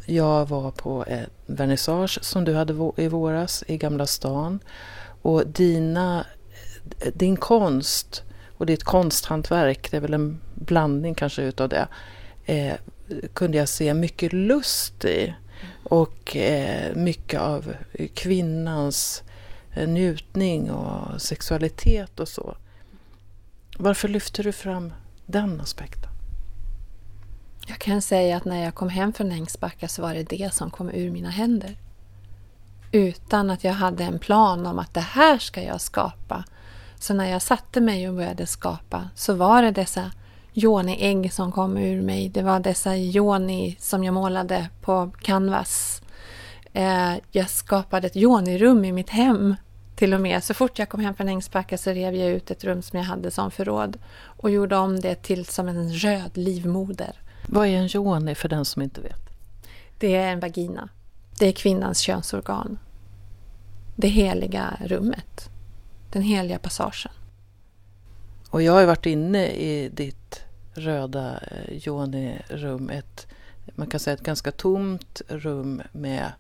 jag 0.06 0.50
var 0.50 0.72
på 0.72 1.06
en 1.08 1.26
vernissage 1.46 2.20
som 2.22 2.44
du 2.44 2.56
hade 2.56 2.92
i 2.98 3.08
våras 3.08 3.64
i 3.68 3.78
Gamla 3.78 4.06
stan. 4.06 4.60
Och 5.22 5.48
dina, 5.48 6.26
din 7.14 7.38
konst 7.38 8.24
och 8.58 8.66
ditt 8.66 8.84
konsthantverk, 8.84 9.92
det 9.92 9.98
är 9.98 10.02
väl 10.02 10.14
en 10.14 10.42
blandning 10.56 11.16
kanske 11.16 11.42
utav 11.42 11.70
det, 11.70 11.88
eh, 12.46 12.76
kunde 13.34 13.58
jag 13.58 13.70
se 13.70 13.94
mycket 13.94 14.34
lust 14.34 15.06
i. 15.06 15.34
Och 15.84 16.36
eh, 16.36 16.96
mycket 16.96 17.42
av 17.42 17.74
kvinnans 18.14 19.24
eh, 19.74 19.90
njutning 19.90 20.72
och 20.72 21.22
sexualitet 21.22 22.20
och 22.20 22.28
så. 22.28 22.58
Varför 23.78 24.08
lyfter 24.08 24.44
du 24.44 24.52
fram 24.52 24.94
den 25.26 25.62
aspekten? 25.62 26.11
Jag 27.72 27.80
kan 27.80 28.02
säga 28.02 28.38
att 28.38 28.46
när 28.46 28.64
jag 28.64 28.76
kom 28.76 28.90
hem 28.90 29.14
från 29.14 29.32
Ängsbacka 29.32 29.88
så 29.88 30.02
var 30.02 30.14
det 30.14 30.24
det 30.24 30.54
som 30.54 30.72
kom 30.72 30.90
ur 30.90 31.12
mina 31.12 31.30
händer. 31.30 31.76
Utan 32.92 33.50
att 33.50 33.64
jag 33.64 33.74
hade 33.74 34.04
en 34.04 34.20
plan 34.20 34.66
om 34.66 34.80
att 34.80 34.94
det 34.94 35.00
här 35.00 35.38
ska 35.38 35.64
jag 35.64 35.82
skapa. 35.82 36.44
Så 37.00 37.14
när 37.14 37.32
jag 37.32 37.42
satte 37.42 37.82
mig 37.82 38.10
och 38.10 38.16
började 38.16 38.48
skapa 38.48 39.10
så 39.16 39.34
var 39.34 39.62
det 39.62 39.72
dessa 39.72 40.12
yoni-ägg 40.54 41.34
som 41.34 41.52
kom 41.52 41.78
ur 41.78 42.02
mig. 42.02 42.30
Det 42.30 42.42
var 42.42 42.60
dessa 42.60 42.98
yoni 42.98 43.78
som 43.80 44.04
jag 44.04 44.14
målade 44.14 44.70
på 44.82 45.12
canvas. 45.22 46.02
Eh, 46.74 47.14
jag 47.32 47.50
skapade 47.50 48.08
ett 48.08 48.16
yoni-rum 48.16 48.86
i 48.86 48.92
mitt 48.92 49.10
hem 49.10 49.56
till 49.96 50.14
och 50.14 50.22
med. 50.22 50.44
Så 50.44 50.54
fort 50.54 50.80
jag 50.80 50.90
kom 50.90 51.00
hem 51.00 51.16
från 51.16 51.30
Ängsbacka 51.30 51.78
så 51.78 51.92
rev 51.92 52.16
jag 52.16 52.30
ut 52.30 52.52
ett 52.52 52.64
rum 52.64 52.82
som 52.82 53.00
jag 53.00 53.06
hade 53.06 53.32
som 53.32 53.52
förråd 53.52 53.98
och 54.24 54.50
gjorde 54.50 54.76
om 54.78 55.00
det 55.00 55.16
till 55.16 55.46
som 55.46 55.68
en 55.68 55.94
röd 55.94 56.32
livmoder. 56.38 57.22
Vad 57.48 57.68
är 57.68 57.78
en 57.78 57.90
yoni 57.96 58.36
för 58.36 58.50
den 58.50 58.66
som 58.66 58.82
inte 58.82 59.02
vet? 59.02 59.30
Det 59.98 60.16
är 60.16 60.32
en 60.32 60.40
vagina. 60.40 60.90
Det 61.40 61.48
är 61.48 61.52
kvinnans 61.52 62.00
könsorgan. 62.00 62.80
Det 63.96 64.08
heliga 64.08 64.78
rummet. 64.86 65.50
Den 66.12 66.22
heliga 66.22 66.60
passagen. 66.60 67.12
Och 68.50 68.62
jag 68.62 68.74
har 68.74 68.86
varit 68.86 69.06
inne 69.06 69.48
i 69.48 69.90
ditt 69.90 70.44
röda 70.74 71.40
eh, 71.52 71.88
yoni-rum. 71.88 72.90
Ett, 72.90 73.28
man 73.76 73.88
kan 73.88 74.00
säga 74.00 74.14
ett 74.14 74.24
ganska 74.24 74.52
tomt 74.52 75.22
rum 75.28 75.82
med 75.92 76.32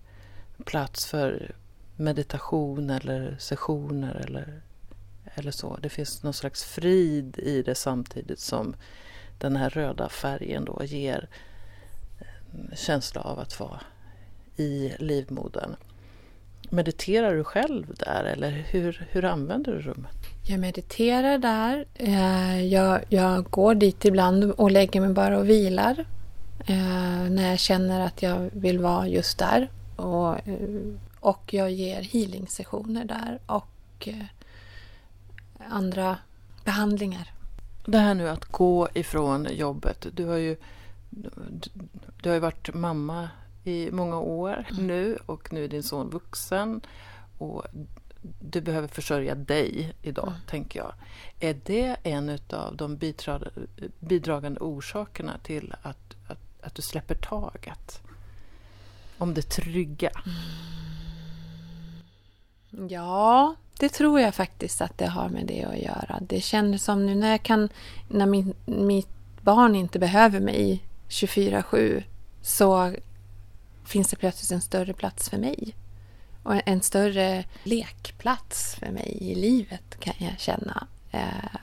plats 0.65 1.05
för 1.05 1.55
meditation 1.95 2.89
eller 2.89 3.37
sessioner 3.39 4.15
eller, 4.15 4.61
eller 5.35 5.51
så. 5.51 5.77
Det 5.81 5.89
finns 5.89 6.23
någon 6.23 6.33
slags 6.33 6.63
frid 6.63 7.37
i 7.37 7.61
det 7.61 7.75
samtidigt 7.75 8.39
som 8.39 8.75
den 9.41 9.55
här 9.55 9.69
röda 9.69 10.09
färgen 10.09 10.65
då 10.65 10.83
ger 10.85 11.27
en 12.53 12.75
känsla 12.75 13.21
av 13.21 13.39
att 13.39 13.59
vara 13.59 13.81
i 14.55 14.93
livmodern. 14.99 15.75
Mediterar 16.69 17.35
du 17.35 17.43
själv 17.43 17.95
där 17.99 18.23
eller 18.23 18.49
hur, 18.49 19.07
hur 19.11 19.25
använder 19.25 19.71
du 19.71 19.81
rummet? 19.81 20.15
Jag 20.47 20.59
mediterar 20.59 21.37
där. 21.37 21.85
Eh, 21.95 22.65
jag, 22.65 23.01
jag 23.09 23.43
går 23.43 23.75
dit 23.75 24.05
ibland 24.05 24.43
och 24.43 24.71
lägger 24.71 25.01
mig 25.01 25.13
bara 25.13 25.37
och 25.37 25.49
vilar. 25.49 26.05
Eh, 26.67 27.29
när 27.29 27.49
jag 27.49 27.59
känner 27.59 27.99
att 27.99 28.21
jag 28.21 28.49
vill 28.53 28.79
vara 28.79 29.07
just 29.07 29.39
där. 29.39 29.69
Och 29.95 30.37
och 31.21 31.53
jag 31.53 31.71
ger 31.71 32.01
healing-sessioner 32.01 33.05
där 33.05 33.39
och 33.45 34.09
andra 35.69 36.17
behandlingar. 36.65 37.31
Det 37.85 37.97
här 37.97 38.13
nu 38.13 38.29
att 38.29 38.45
gå 38.45 38.89
ifrån 38.93 39.47
jobbet. 39.51 40.07
Du 40.13 40.25
har 40.25 40.37
ju, 40.37 40.57
du 42.21 42.29
har 42.29 42.33
ju 42.33 42.39
varit 42.39 42.73
mamma 42.73 43.29
i 43.63 43.91
många 43.91 44.19
år 44.19 44.65
mm. 44.71 44.87
nu 44.87 45.17
och 45.25 45.53
nu 45.53 45.63
är 45.63 45.67
din 45.67 45.83
son 45.83 46.09
vuxen. 46.09 46.81
Och 47.37 47.65
du 48.39 48.61
behöver 48.61 48.87
försörja 48.87 49.35
dig 49.35 49.93
idag, 50.01 50.27
mm. 50.27 50.39
tänker 50.47 50.79
jag. 50.79 50.93
Är 51.39 51.61
det 51.65 51.95
en 52.03 52.39
av 52.49 52.75
de 52.75 52.97
bidragande 53.99 54.59
orsakerna 54.59 55.37
till 55.43 55.73
att, 55.81 56.15
att, 56.27 56.39
att 56.61 56.75
du 56.75 56.81
släpper 56.81 57.15
taget? 57.15 58.01
Om 59.17 59.33
det 59.33 59.41
trygga? 59.41 60.09
Mm. 60.09 60.37
Ja, 62.89 63.55
det 63.79 63.89
tror 63.89 64.19
jag 64.19 64.35
faktiskt 64.35 64.81
att 64.81 64.97
det 64.97 65.07
har 65.07 65.29
med 65.29 65.45
det 65.45 65.63
att 65.63 65.79
göra. 65.79 66.19
Det 66.21 66.41
känns 66.41 66.83
som 66.83 67.05
nu 67.05 67.15
när 67.15 67.31
jag 67.31 67.43
kan, 67.43 67.69
när 68.07 68.25
min, 68.25 68.53
mitt 68.65 69.07
barn 69.41 69.75
inte 69.75 69.99
behöver 69.99 70.39
mig 70.39 70.83
24-7 71.09 72.03
så 72.41 72.95
finns 73.85 74.09
det 74.09 74.15
plötsligt 74.15 74.51
en 74.51 74.61
större 74.61 74.93
plats 74.93 75.29
för 75.29 75.37
mig. 75.37 75.75
Och 76.43 76.67
en 76.67 76.81
större 76.81 77.43
lekplats 77.63 78.75
för 78.75 78.91
mig 78.91 79.17
i 79.21 79.35
livet 79.35 79.99
kan 79.99 80.13
jag 80.17 80.39
känna. 80.39 80.87
Eh, 81.11 81.61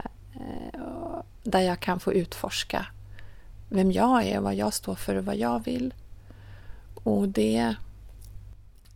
där 1.43 1.61
jag 1.61 1.81
kan 1.81 2.01
få 2.01 2.13
utforska 2.13 2.87
vem 3.69 3.93
jag 3.93 4.27
är, 4.27 4.41
vad 4.41 4.55
jag 4.55 4.75
står 4.75 4.95
för 4.95 5.15
och 5.15 5.25
vad 5.25 5.37
jag 5.37 5.65
vill. 5.65 5.95
Och 6.95 7.29
det 7.29 7.75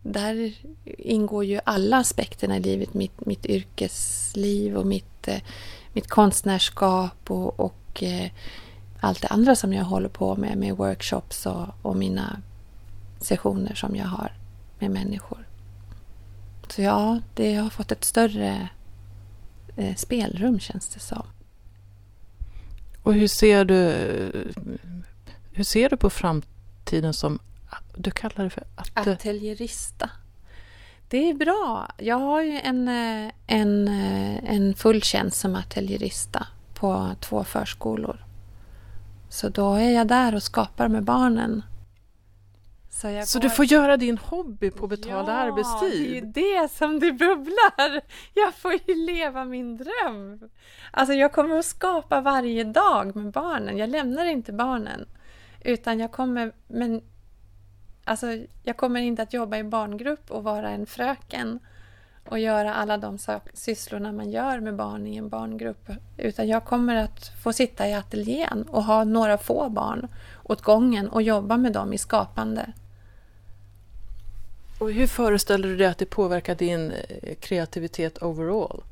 där 0.02 0.54
ingår 0.84 1.44
ju 1.44 1.60
alla 1.64 1.96
aspekterna 1.96 2.56
i 2.56 2.60
livet. 2.60 2.94
Mitt, 2.94 3.26
mitt 3.26 3.46
yrkesliv 3.46 4.76
och 4.76 4.86
mitt, 4.86 5.28
eh, 5.28 5.40
mitt 5.92 6.08
konstnärskap 6.08 7.30
och, 7.30 7.60
och 7.60 8.02
eh, 8.02 8.30
allt 9.00 9.22
det 9.22 9.28
andra 9.28 9.56
som 9.56 9.72
jag 9.72 9.84
håller 9.84 10.08
på 10.08 10.36
med, 10.36 10.58
med 10.58 10.76
workshops 10.76 11.46
och, 11.46 11.66
och 11.82 11.96
mina 11.96 12.42
sessioner 13.20 13.74
som 13.74 13.96
jag 13.96 14.06
har 14.06 14.32
med 14.78 14.90
människor. 14.90 15.48
Så 16.68 16.82
ja, 16.82 17.20
det 17.34 17.54
har 17.54 17.70
fått 17.70 17.92
ett 17.92 18.04
större 18.04 18.68
eh, 19.76 19.94
spelrum 19.94 20.60
känns 20.60 20.88
det 20.88 21.00
som. 21.00 21.26
Och 23.02 23.14
hur 23.14 23.28
ser 23.28 23.64
du, 23.64 23.94
hur 25.52 25.64
ser 25.64 25.90
du 25.90 25.96
på 25.96 26.10
framtiden 26.10 27.14
som 27.14 27.38
du 27.96 28.10
kallar 28.10 28.44
det 28.44 28.50
för 28.50 28.64
att... 28.76 29.08
Ateljerista. 29.08 30.10
Det 31.08 31.30
är 31.30 31.34
bra. 31.34 31.88
Jag 31.98 32.18
har 32.18 32.42
ju 32.42 32.60
en, 32.60 32.88
eh, 32.88 33.32
en, 33.46 33.88
eh, 33.88 34.54
en 34.54 34.74
full 34.74 35.02
tjänst 35.02 35.40
som 35.40 35.54
ateljerista 35.54 36.46
på 36.74 37.14
två 37.20 37.44
förskolor. 37.44 38.24
Så 39.28 39.48
då 39.48 39.74
är 39.74 39.90
jag 39.90 40.06
där 40.06 40.34
och 40.34 40.42
skapar 40.42 40.88
med 40.88 41.04
barnen. 41.04 41.62
Så, 42.90 43.08
jag 43.08 43.28
Så 43.28 43.38
går... 43.38 43.42
du 43.42 43.50
får 43.50 43.64
göra 43.64 43.96
din 43.96 44.18
hobby 44.18 44.70
på 44.70 44.86
betald 44.86 45.28
ja, 45.28 45.32
arbetstid? 45.32 46.24
det 46.34 46.40
är 46.40 46.54
ju 46.54 46.60
det 46.62 46.72
som 46.72 47.00
det 47.00 47.12
bubblar! 47.12 48.00
Jag 48.34 48.54
får 48.54 48.72
ju 48.86 48.94
leva 49.06 49.44
min 49.44 49.76
dröm! 49.76 50.40
Alltså 50.90 51.14
jag 51.14 51.32
kommer 51.32 51.58
att 51.58 51.64
skapa 51.64 52.20
varje 52.20 52.64
dag 52.64 53.16
med 53.16 53.32
barnen. 53.32 53.78
Jag 53.78 53.90
lämnar 53.90 54.24
inte 54.24 54.52
barnen. 54.52 55.06
Utan 55.64 56.00
jag 56.00 56.12
kommer, 56.12 56.52
men 56.68 57.02
alltså, 58.04 58.26
jag 58.62 58.76
kommer 58.76 59.00
inte 59.00 59.22
att 59.22 59.32
jobba 59.32 59.56
i 59.56 59.64
barngrupp 59.64 60.30
och 60.30 60.44
vara 60.44 60.70
en 60.70 60.86
fröken 60.86 61.58
och 62.28 62.38
göra 62.38 62.74
alla 62.74 62.98
de 62.98 63.18
sysslorna 63.54 64.12
man 64.12 64.30
gör 64.30 64.60
med 64.60 64.76
barn 64.76 65.06
i 65.06 65.16
en 65.16 65.28
barngrupp. 65.28 65.90
Utan 66.16 66.48
jag 66.48 66.64
kommer 66.64 66.96
att 66.96 67.32
få 67.42 67.52
sitta 67.52 67.88
i 67.88 67.94
ateljén 67.94 68.62
och 68.68 68.84
ha 68.84 69.04
några 69.04 69.38
få 69.38 69.68
barn 69.68 70.08
åt 70.42 70.62
gången 70.62 71.08
och 71.08 71.22
jobba 71.22 71.56
med 71.56 71.72
dem 71.72 71.92
i 71.92 71.98
skapande. 71.98 72.72
Och 74.78 74.92
hur 74.92 75.06
föreställer 75.06 75.68
du 75.68 75.76
dig 75.76 75.86
att 75.86 75.98
det 75.98 76.06
påverkar 76.06 76.54
din 76.54 76.90
eh, 76.90 77.34
kreativitet 77.34 78.22
overall? 78.22 78.82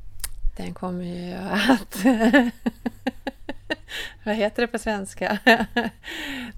Den 0.57 0.73
kommer 0.73 1.03
ju 1.03 1.33
att... 1.51 1.97
Vad 4.23 4.35
heter 4.35 4.61
det 4.61 4.67
på 4.67 4.79
svenska? 4.79 5.39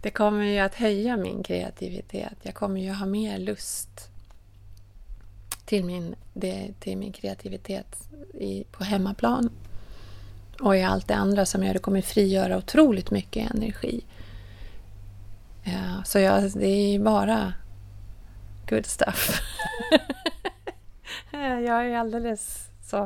Det 0.01 0.09
kommer 0.09 0.45
ju 0.45 0.59
att 0.59 0.75
höja 0.75 1.17
min 1.17 1.43
kreativitet. 1.43 2.37
Jag 2.41 2.55
kommer 2.55 2.81
ju 2.81 2.91
ha 2.91 3.05
mer 3.05 3.37
lust 3.37 4.09
till 5.65 5.85
min, 5.85 6.15
det, 6.33 6.73
till 6.79 6.97
min 6.97 7.11
kreativitet 7.11 8.09
i, 8.33 8.63
på 8.71 8.83
hemmaplan. 8.83 9.49
Och 10.59 10.77
i 10.77 10.83
allt 10.83 11.07
det 11.07 11.15
andra 11.15 11.45
som 11.45 11.63
jag 11.63 11.75
det 11.75 11.79
kommer 11.79 12.01
frigöra 12.01 12.57
otroligt 12.57 13.11
mycket 13.11 13.51
energi. 13.51 14.05
Ja, 15.63 16.03
så 16.05 16.19
jag, 16.19 16.51
det 16.51 16.67
är 16.67 16.91
ju 16.91 16.99
bara 16.99 17.53
good 18.69 18.85
stuff. 18.85 19.41
jag 21.31 21.87
är 21.87 21.97
alldeles 21.97 22.69
så... 22.81 23.05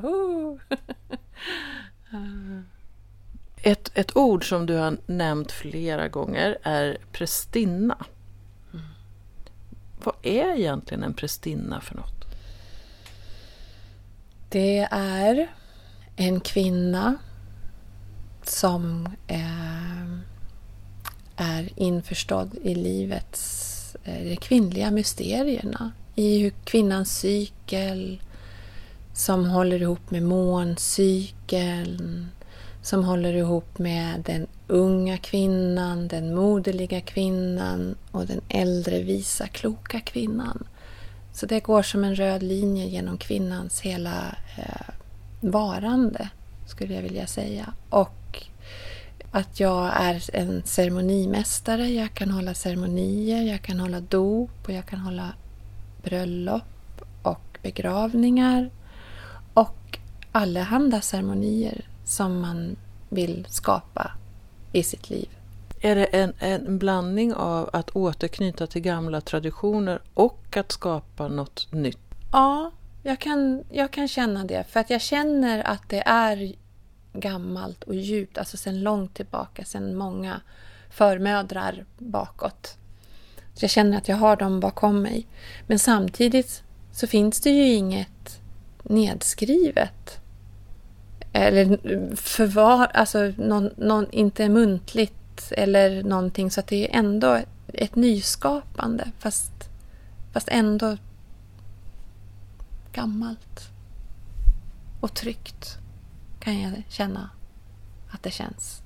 Uh. 2.14 2.62
Ett, 3.62 3.92
ett 3.94 4.18
ord 4.18 4.50
som 4.50 4.66
du 4.66 4.76
har 4.76 4.98
nämnt 5.06 5.52
flera 5.52 6.08
gånger 6.08 6.58
är 6.64 6.98
prästinna. 7.12 8.06
Mm. 8.74 8.86
Vad 10.04 10.16
är 10.22 10.60
egentligen 10.60 11.04
en 11.04 11.14
prästinna 11.14 11.82
för 11.82 11.96
något? 11.96 12.26
Det 14.50 14.88
är 14.92 15.48
en 16.16 16.40
kvinna 16.40 17.16
som 18.44 19.10
eh, 19.28 20.18
är 21.36 21.70
införstådd 21.76 22.56
i 22.64 22.76
livets, 22.76 23.96
eh, 24.04 24.24
de 24.24 24.36
kvinnliga 24.36 24.92
mysterierna. 24.92 25.92
I 26.16 26.40
hur 26.40 26.50
kvinnans 26.64 27.18
cykel 27.20 28.22
som 29.14 29.46
håller 29.46 29.82
ihop 29.82 30.12
med 30.12 30.24
måncykeln, 30.24 31.28
som 32.88 33.04
håller 33.04 33.34
ihop 33.34 33.78
med 33.78 34.22
den 34.26 34.48
unga 34.68 35.18
kvinnan, 35.18 36.08
den 36.08 36.36
moderliga 36.36 37.02
kvinnan 37.02 37.96
och 38.12 38.26
den 38.26 38.42
äldre 38.50 39.00
visa 39.00 39.48
kloka 39.48 40.00
kvinnan. 40.00 40.68
Så 41.34 41.46
det 41.46 41.60
går 41.60 41.82
som 41.82 42.04
en 42.04 42.16
röd 42.16 42.44
linje 42.44 42.86
genom 42.86 43.18
kvinnans 43.18 43.82
hela 43.82 44.36
eh, 44.58 44.94
varande, 45.40 46.30
skulle 46.68 46.94
jag 46.94 47.02
vilja 47.02 47.28
säga. 47.28 47.74
Och 47.90 48.44
att 49.32 49.60
jag 49.60 49.92
är 49.96 50.36
en 50.36 50.64
ceremonimästare. 50.66 51.90
Jag 51.90 52.14
kan 52.14 52.32
hålla 52.32 52.54
ceremonier, 52.54 53.44
jag 53.44 53.62
kan 53.62 53.80
hålla 53.80 54.00
dop 54.00 54.66
och 54.66 54.74
jag 54.74 54.86
kan 54.86 55.00
hålla 55.00 55.34
bröllop 56.04 57.02
och 57.22 57.60
begravningar 57.62 58.70
och 59.54 60.00
allehanda 60.32 61.02
ceremonier 61.02 61.86
som 62.08 62.42
man 62.42 62.76
vill 63.10 63.46
skapa 63.50 64.12
i 64.72 64.84
sitt 64.84 65.10
liv. 65.10 65.30
Är 65.82 65.96
det 65.96 66.06
en, 66.06 66.34
en 66.40 66.78
blandning 66.78 67.34
av 67.34 67.70
att 67.74 67.90
återknyta 67.90 68.68
till 68.68 68.82
gamla 68.82 69.22
traditioner 69.22 70.00
och 70.14 70.58
att 70.58 70.72
skapa 70.72 71.28
något 71.28 71.72
nytt? 71.72 72.00
Ja, 72.32 72.72
jag 73.04 73.20
kan, 73.20 73.64
jag 73.72 73.92
kan 73.92 74.08
känna 74.08 74.44
det. 74.44 74.64
För 74.70 74.80
att 74.80 74.90
jag 74.90 75.02
känner 75.02 75.64
att 75.68 75.90
det 75.90 76.04
är 76.06 76.54
gammalt 77.14 77.84
och 77.84 77.96
djupt, 77.96 78.38
alltså 78.38 78.58
sedan 78.58 78.82
långt 78.82 79.14
tillbaka, 79.14 79.66
sedan 79.66 79.96
många 79.96 80.42
förmödrar 80.90 81.86
bakåt. 81.98 82.78
Så 83.54 83.64
jag 83.64 83.72
känner 83.72 83.98
att 83.98 84.08
jag 84.08 84.18
har 84.18 84.36
dem 84.36 84.60
bakom 84.60 85.02
mig. 85.02 85.28
Men 85.68 85.80
samtidigt 85.80 86.64
så 86.92 87.08
finns 87.08 87.42
det 87.42 87.50
ju 87.50 87.74
inget 87.74 88.42
nedskrivet. 88.84 90.22
Eller 91.38 92.16
förvar, 92.16 92.88
alltså 92.94 93.34
någon, 93.38 93.70
någon, 93.78 94.12
inte 94.12 94.50
muntligt 94.50 95.52
eller 95.52 96.04
någonting. 96.04 96.52
Så 96.52 96.60
att 96.60 96.68
det 96.68 96.92
är 96.92 97.00
ändå 97.00 97.40
ett 97.68 97.96
nyskapande 97.96 99.12
fast, 99.20 99.52
fast 100.34 100.48
ändå 100.52 100.98
gammalt 102.92 103.70
och 105.02 105.14
tryggt 105.14 105.78
kan 106.40 106.62
jag 106.62 106.84
känna 106.90 107.30
att 108.12 108.24
det 108.24 108.32
känns. 108.32 108.82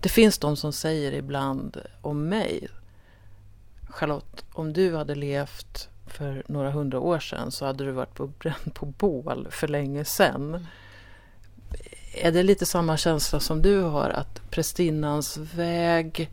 Det 0.00 0.08
finns 0.08 0.38
de 0.38 0.56
som 0.56 0.72
säger 0.72 1.12
ibland 1.12 1.76
om 2.00 2.28
mig 2.28 2.68
Charlotte, 3.88 4.44
om 4.52 4.72
du 4.72 4.96
hade 4.96 5.14
levt 5.14 5.88
för 6.06 6.42
några 6.48 6.70
hundra 6.70 7.00
år 7.00 7.18
sedan 7.18 7.50
så 7.50 7.66
hade 7.66 7.84
du 7.84 7.90
varit 7.90 8.14
på, 8.14 8.26
bränd 8.26 8.74
på 8.74 8.86
bål 8.86 9.48
för 9.50 9.68
länge 9.68 10.04
sedan. 10.04 10.66
Är 12.14 12.32
det 12.32 12.42
lite 12.42 12.66
samma 12.66 12.96
känsla 12.96 13.40
som 13.40 13.62
du 13.62 13.80
har 13.82 14.10
att 14.10 14.50
prästinnans 14.50 15.36
väg 15.36 16.30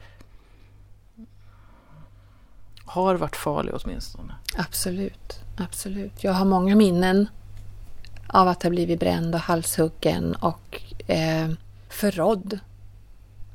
har 2.86 3.15
varit 3.15 3.36
farlig 3.36 3.73
åtminstone? 3.75 4.36
Absolut, 4.58 5.39
absolut. 5.58 6.23
Jag 6.23 6.34
har 6.34 6.45
många 6.45 6.75
minnen 6.75 7.28
av 8.28 8.47
att 8.47 8.63
ha 8.63 8.69
blivit 8.69 8.99
bränd 8.99 9.36
och 9.36 9.41
halshuggen 9.41 10.36
och 10.36 10.82
eh, 11.08 11.49
förrådd 11.89 12.60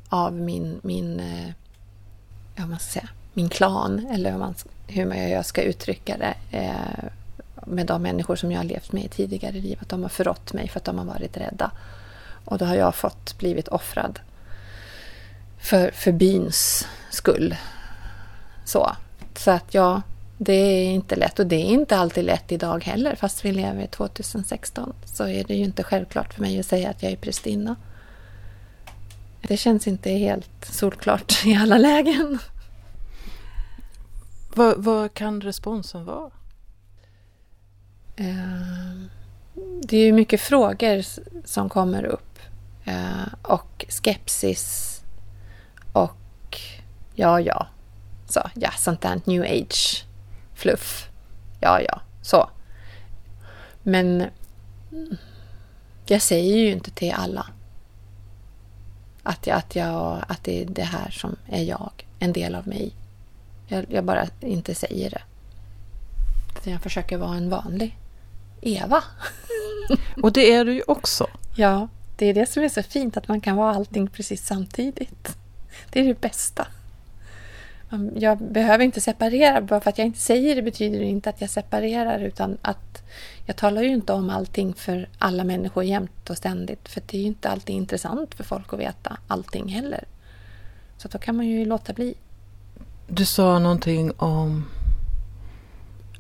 av 0.09 0.33
min, 0.33 0.81
min, 0.83 1.21
eh, 1.21 1.49
ja, 2.57 2.67
man 2.67 2.79
ska 2.79 3.01
säga, 3.01 3.09
min 3.33 3.49
klan, 3.49 4.07
eller 4.13 4.39
man, 4.39 4.55
hur 4.87 5.15
jag 5.15 5.47
ska 5.47 5.63
uttrycka 5.63 6.17
det, 6.19 6.59
eh, 6.59 7.11
med 7.67 7.87
de 7.87 8.03
människor 8.03 8.37
som 8.37 8.53
jag 8.53 8.59
har 8.59 8.65
levt 8.65 8.93
med 8.93 9.05
i 9.05 9.09
tidigare 9.09 9.53
liv. 9.53 9.79
Att 9.83 9.89
de 9.89 10.03
har 10.03 10.09
förrått 10.09 10.53
mig 10.53 10.69
för 10.69 10.81
att 10.81 10.85
de 10.85 10.99
har 10.99 11.05
varit 11.05 11.37
rädda. 11.37 11.71
Och 12.45 12.59
då 12.59 12.65
har 12.65 12.75
jag 12.75 12.95
fått 12.95 13.39
blivit 13.39 13.69
offrad 13.69 14.21
för, 15.59 15.91
för 15.91 16.13
byns 16.13 16.87
skull. 17.11 17.57
Så, 18.65 18.97
så 19.37 19.51
att 19.51 19.75
ja, 19.75 20.03
det 20.39 20.53
är 20.53 20.85
inte 20.85 21.17
lätt 21.17 21.39
och 21.39 21.47
det 21.47 21.57
är 21.57 21.67
inte 21.67 21.97
alltid 21.97 22.25
lätt 22.25 22.53
idag 22.53 22.85
heller. 22.85 23.15
Fast 23.15 23.45
vi 23.45 23.53
lever 23.53 23.87
2016 23.87 24.93
så 25.05 25.29
är 25.29 25.45
det 25.45 25.55
ju 25.55 25.65
inte 25.65 25.83
självklart 25.83 26.35
för 26.35 26.41
mig 26.41 26.61
att 26.61 26.67
säga 26.67 26.91
att 26.91 27.03
jag 27.03 27.13
är 27.13 27.17
prästinna. 27.17 27.77
Det 29.49 29.57
känns 29.57 29.87
inte 29.87 30.11
helt 30.11 30.65
solklart 30.65 31.45
i 31.45 31.55
alla 31.55 31.79
lägen. 31.79 32.39
Vad, 34.55 34.85
vad 34.85 35.15
kan 35.15 35.41
responsen 35.41 36.05
vara? 36.05 36.31
Eh, 38.17 39.09
det 39.83 39.97
är 39.97 40.05
ju 40.07 40.13
mycket 40.13 40.41
frågor 40.41 41.05
som 41.45 41.69
kommer 41.69 42.05
upp. 42.05 42.39
Eh, 42.85 43.33
och 43.43 43.85
skepsis. 43.89 45.01
Och 45.93 46.61
ja, 47.15 47.41
ja. 47.41 47.67
Så, 48.29 48.51
ja, 48.55 48.71
sånt 48.71 49.01
där 49.01 49.21
new 49.25 49.43
age 49.43 50.05
fluff. 50.55 51.09
Ja, 51.61 51.81
ja, 51.81 52.01
så. 52.23 52.51
Men 53.83 54.25
jag 56.07 56.23
säger 56.23 56.57
ju 56.57 56.71
inte 56.73 56.91
till 56.91 57.13
alla 57.13 57.47
att, 59.23 59.47
jag, 59.47 59.59
att, 59.59 59.77
jag, 59.77 60.25
att 60.29 60.45
det 60.45 60.63
är 60.63 60.67
det 60.67 60.83
här 60.83 61.11
som 61.11 61.37
är 61.47 61.63
jag, 61.63 62.07
en 62.19 62.33
del 62.33 62.55
av 62.55 62.69
mig. 62.69 62.93
Jag, 63.67 63.85
jag 63.89 64.05
bara 64.05 64.27
inte 64.41 64.75
säger 64.75 65.11
det. 65.11 65.23
Jag 66.71 66.83
försöker 66.83 67.19
vara 67.19 67.37
en 67.37 67.51
vanlig 67.51 67.99
Eva. 68.65 69.05
Och 70.23 70.33
det 70.33 70.53
är 70.53 70.65
du 70.65 70.75
ju 70.75 70.83
också. 70.87 71.27
Ja, 71.57 71.89
det 72.17 72.27
är 72.27 72.35
det 72.35 72.47
som 72.47 72.63
är 72.63 72.69
så 72.69 72.83
fint, 72.83 73.17
att 73.17 73.29
man 73.29 73.41
kan 73.41 73.57
vara 73.57 73.75
allting 73.75 74.07
precis 74.07 74.47
samtidigt. 74.47 75.37
Det 75.91 76.01
är 76.01 76.05
det 76.05 76.21
bästa. 76.21 76.67
Jag 78.15 78.39
behöver 78.39 78.85
inte 78.85 79.01
separera, 79.01 79.61
bara 79.61 79.81
för 79.81 79.91
att 79.91 79.99
jag 79.99 80.07
inte 80.07 80.21
säger 80.21 80.57
det 80.57 80.63
betyder 80.63 80.99
det 80.99 81.05
inte 81.05 81.31
att 81.31 81.41
jag 81.41 81.51
separerar 81.51 82.19
utan 82.19 82.59
att 82.63 83.03
jag 83.47 83.57
talar 83.57 83.83
ju 83.83 83.89
inte 83.89 84.13
om 84.13 84.31
allting 84.31 84.75
för 84.75 85.09
alla 85.19 85.45
människor 85.45 85.85
jämt 85.85 86.31
och 86.31 86.37
ständigt 86.37 86.89
för 86.89 87.03
det 87.07 87.17
är 87.17 87.21
ju 87.21 87.27
inte 87.27 87.49
alltid 87.49 87.77
intressant 87.77 88.35
för 88.35 88.45
folk 88.45 88.73
att 88.73 88.79
veta 88.79 89.17
allting 89.27 89.69
heller. 89.69 90.05
Så 90.97 91.09
då 91.09 91.19
kan 91.19 91.37
man 91.37 91.47
ju 91.47 91.65
låta 91.65 91.93
bli. 91.93 92.15
Du 93.07 93.25
sa 93.25 93.59
någonting 93.59 94.13
om 94.17 94.67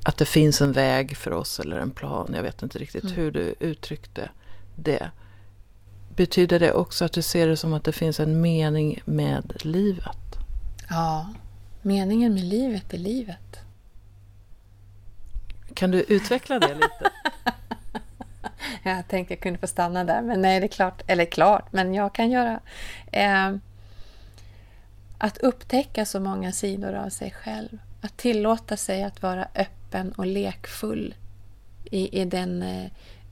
att 0.05 0.17
det 0.17 0.25
finns 0.25 0.61
en 0.61 0.73
väg 0.73 1.17
för 1.17 1.31
oss 1.31 1.61
eller 1.61 1.79
en 1.79 1.90
plan. 1.90 2.33
Jag 2.35 2.43
vet 2.43 2.62
inte 2.62 2.79
riktigt 2.79 3.05
mm. 3.05 3.17
hur 3.17 3.31
du 3.31 3.55
uttryckte 3.61 4.31
det. 4.77 5.11
Betyder 6.17 6.61
det 6.61 6.73
också 6.73 7.05
att 7.05 7.12
du 7.12 7.23
ser 7.23 7.49
det 7.49 7.57
som 7.57 7.73
att 7.73 7.85
det 7.85 7.93
finns 7.93 8.21
en 8.21 8.40
mening 8.40 9.03
med 9.05 9.53
livet? 9.64 10.37
Ja, 10.90 11.29
meningen 11.83 12.35
med 12.35 12.45
livet 12.45 12.95
är 12.95 12.99
livet. 12.99 13.59
Kan 15.75 15.90
du 15.90 16.03
utveckla 16.03 16.59
det 16.59 16.75
lite? 16.75 17.11
jag 18.83 19.09
tänkte 19.09 19.35
jag 19.35 19.40
kunde 19.40 19.59
få 19.59 19.67
stanna 19.67 20.05
där, 20.05 20.23
men 20.23 20.43
nej, 20.43 20.61
det 20.61 20.67
är 20.67 20.69
klart, 20.69 21.03
eller 21.07 21.25
klart, 21.25 21.73
men 21.73 21.95
jag 21.95 22.14
kan 22.14 22.31
göra. 22.31 22.61
Eh, 23.12 23.55
att 25.19 25.38
upptäcka 25.38 26.05
så 26.05 26.21
många 26.21 26.53
sidor 26.53 26.95
av 26.95 27.09
sig 27.09 27.31
själv. 27.31 27.79
Att 28.01 28.17
tillåta 28.17 28.77
sig 28.77 29.03
att 29.03 29.23
vara 29.23 29.45
öppen 29.55 29.84
och 30.16 30.26
lekfull 30.26 31.14
i, 31.85 32.20
i 32.20 32.24
den, 32.24 32.62
eh, 32.62 32.85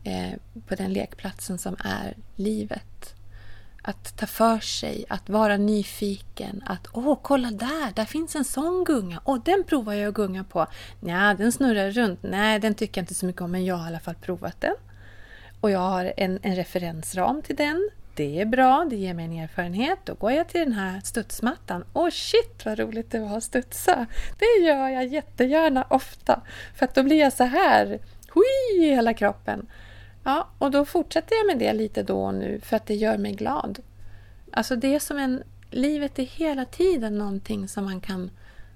eh, 0.04 0.38
på 0.66 0.74
den 0.74 0.92
lekplatsen 0.92 1.58
som 1.58 1.76
är 1.84 2.16
livet. 2.36 3.14
Att 3.82 4.16
ta 4.16 4.26
för 4.26 4.60
sig, 4.60 5.04
att 5.08 5.28
vara 5.28 5.56
nyfiken. 5.56 6.62
Att 6.66 6.86
åh, 6.92 7.18
kolla 7.22 7.50
där, 7.50 7.92
där 7.94 8.04
finns 8.04 8.36
en 8.36 8.44
sån 8.44 8.84
gunga. 8.84 9.20
Åh, 9.24 9.38
den 9.44 9.64
provar 9.64 9.92
jag 9.92 10.08
att 10.08 10.14
gunga 10.14 10.44
på. 10.44 10.66
Nej, 11.00 11.36
den 11.36 11.52
snurrar 11.52 11.90
runt. 11.90 12.22
Nej, 12.22 12.58
den 12.58 12.74
tycker 12.74 13.00
jag 13.00 13.02
inte 13.02 13.14
så 13.14 13.26
mycket 13.26 13.42
om, 13.42 13.50
men 13.50 13.64
jag 13.64 13.74
har 13.74 13.84
i 13.84 13.88
alla 13.88 14.00
fall 14.00 14.14
provat 14.14 14.60
den. 14.60 14.74
Och 15.60 15.70
jag 15.70 15.78
har 15.78 16.12
en, 16.16 16.38
en 16.42 16.56
referensram 16.56 17.42
till 17.42 17.56
den. 17.56 17.90
Det 18.14 18.40
är 18.40 18.46
bra, 18.46 18.86
det 18.90 18.96
ger 18.96 19.14
mig 19.14 19.24
en 19.24 19.32
erfarenhet. 19.32 19.98
Då 20.04 20.14
går 20.14 20.32
jag 20.32 20.48
till 20.48 20.60
den 20.60 20.72
här 20.72 21.00
studsmattan. 21.00 21.84
Åh 21.92 22.10
shit 22.10 22.64
vad 22.64 22.78
roligt 22.78 23.10
det 23.10 23.20
var 23.20 23.36
att 23.36 23.44
studsa! 23.44 24.06
Det 24.38 24.64
gör 24.64 24.88
jag 24.88 25.06
jättegärna 25.06 25.86
ofta. 25.90 26.40
För 26.74 26.84
att 26.84 26.94
då 26.94 27.02
blir 27.02 27.20
jag 27.20 27.32
så 27.32 27.44
här, 27.44 27.86
hui, 28.34 28.84
i 28.84 28.90
hela 28.94 29.14
kroppen. 29.14 29.66
Ja, 30.24 30.48
och 30.58 30.70
då 30.70 30.84
fortsätter 30.84 31.36
jag 31.36 31.46
med 31.46 31.58
det 31.58 31.72
lite 31.72 32.02
då 32.02 32.24
och 32.24 32.34
nu 32.34 32.60
för 32.60 32.76
att 32.76 32.86
det 32.86 32.94
gör 32.94 33.18
mig 33.18 33.32
glad. 33.32 33.78
Alltså 34.52 34.76
det 34.76 34.94
är 34.94 34.98
som 34.98 35.18
en... 35.18 35.42
Livet 35.70 36.18
är 36.18 36.22
hela 36.22 36.64
tiden 36.64 37.18
någonting 37.18 37.68
som 37.68 37.84
man 37.84 38.00
kan 38.00 38.30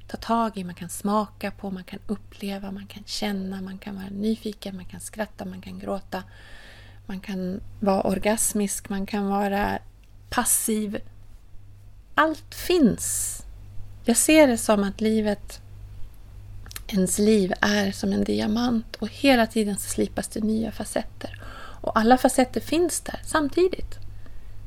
ta 0.06 0.16
tag 0.16 0.58
i, 0.58 0.64
man 0.64 0.74
kan 0.74 0.88
smaka 0.88 1.50
på, 1.50 1.70
man 1.70 1.84
kan 1.84 1.98
uppleva, 2.06 2.70
man 2.70 2.86
kan 2.86 3.04
känna, 3.04 3.62
man 3.62 3.78
kan 3.78 3.94
vara 3.94 4.08
nyfiken, 4.10 4.76
man 4.76 4.84
kan 4.84 5.00
skratta, 5.00 5.44
man 5.44 5.60
kan 5.60 5.78
gråta. 5.78 6.22
Man 7.06 7.20
kan 7.20 7.60
vara 7.80 8.02
orgasmisk, 8.02 8.88
man 8.88 9.06
kan 9.06 9.26
vara 9.26 9.78
passiv. 10.28 10.98
Allt 12.14 12.54
finns. 12.54 13.42
Jag 14.04 14.16
ser 14.16 14.46
det 14.46 14.58
som 14.58 14.84
att 14.84 15.00
livet, 15.00 15.60
ens 16.88 17.18
liv 17.18 17.52
är 17.60 17.92
som 17.92 18.12
en 18.12 18.24
diamant 18.24 18.96
och 18.96 19.08
hela 19.08 19.46
tiden 19.46 19.76
så 19.76 19.90
slipas 19.90 20.28
det 20.28 20.40
nya 20.40 20.72
facetter. 20.72 21.42
Och 21.80 21.98
alla 21.98 22.18
facetter 22.18 22.60
finns 22.60 23.00
där 23.00 23.20
samtidigt. 23.24 23.98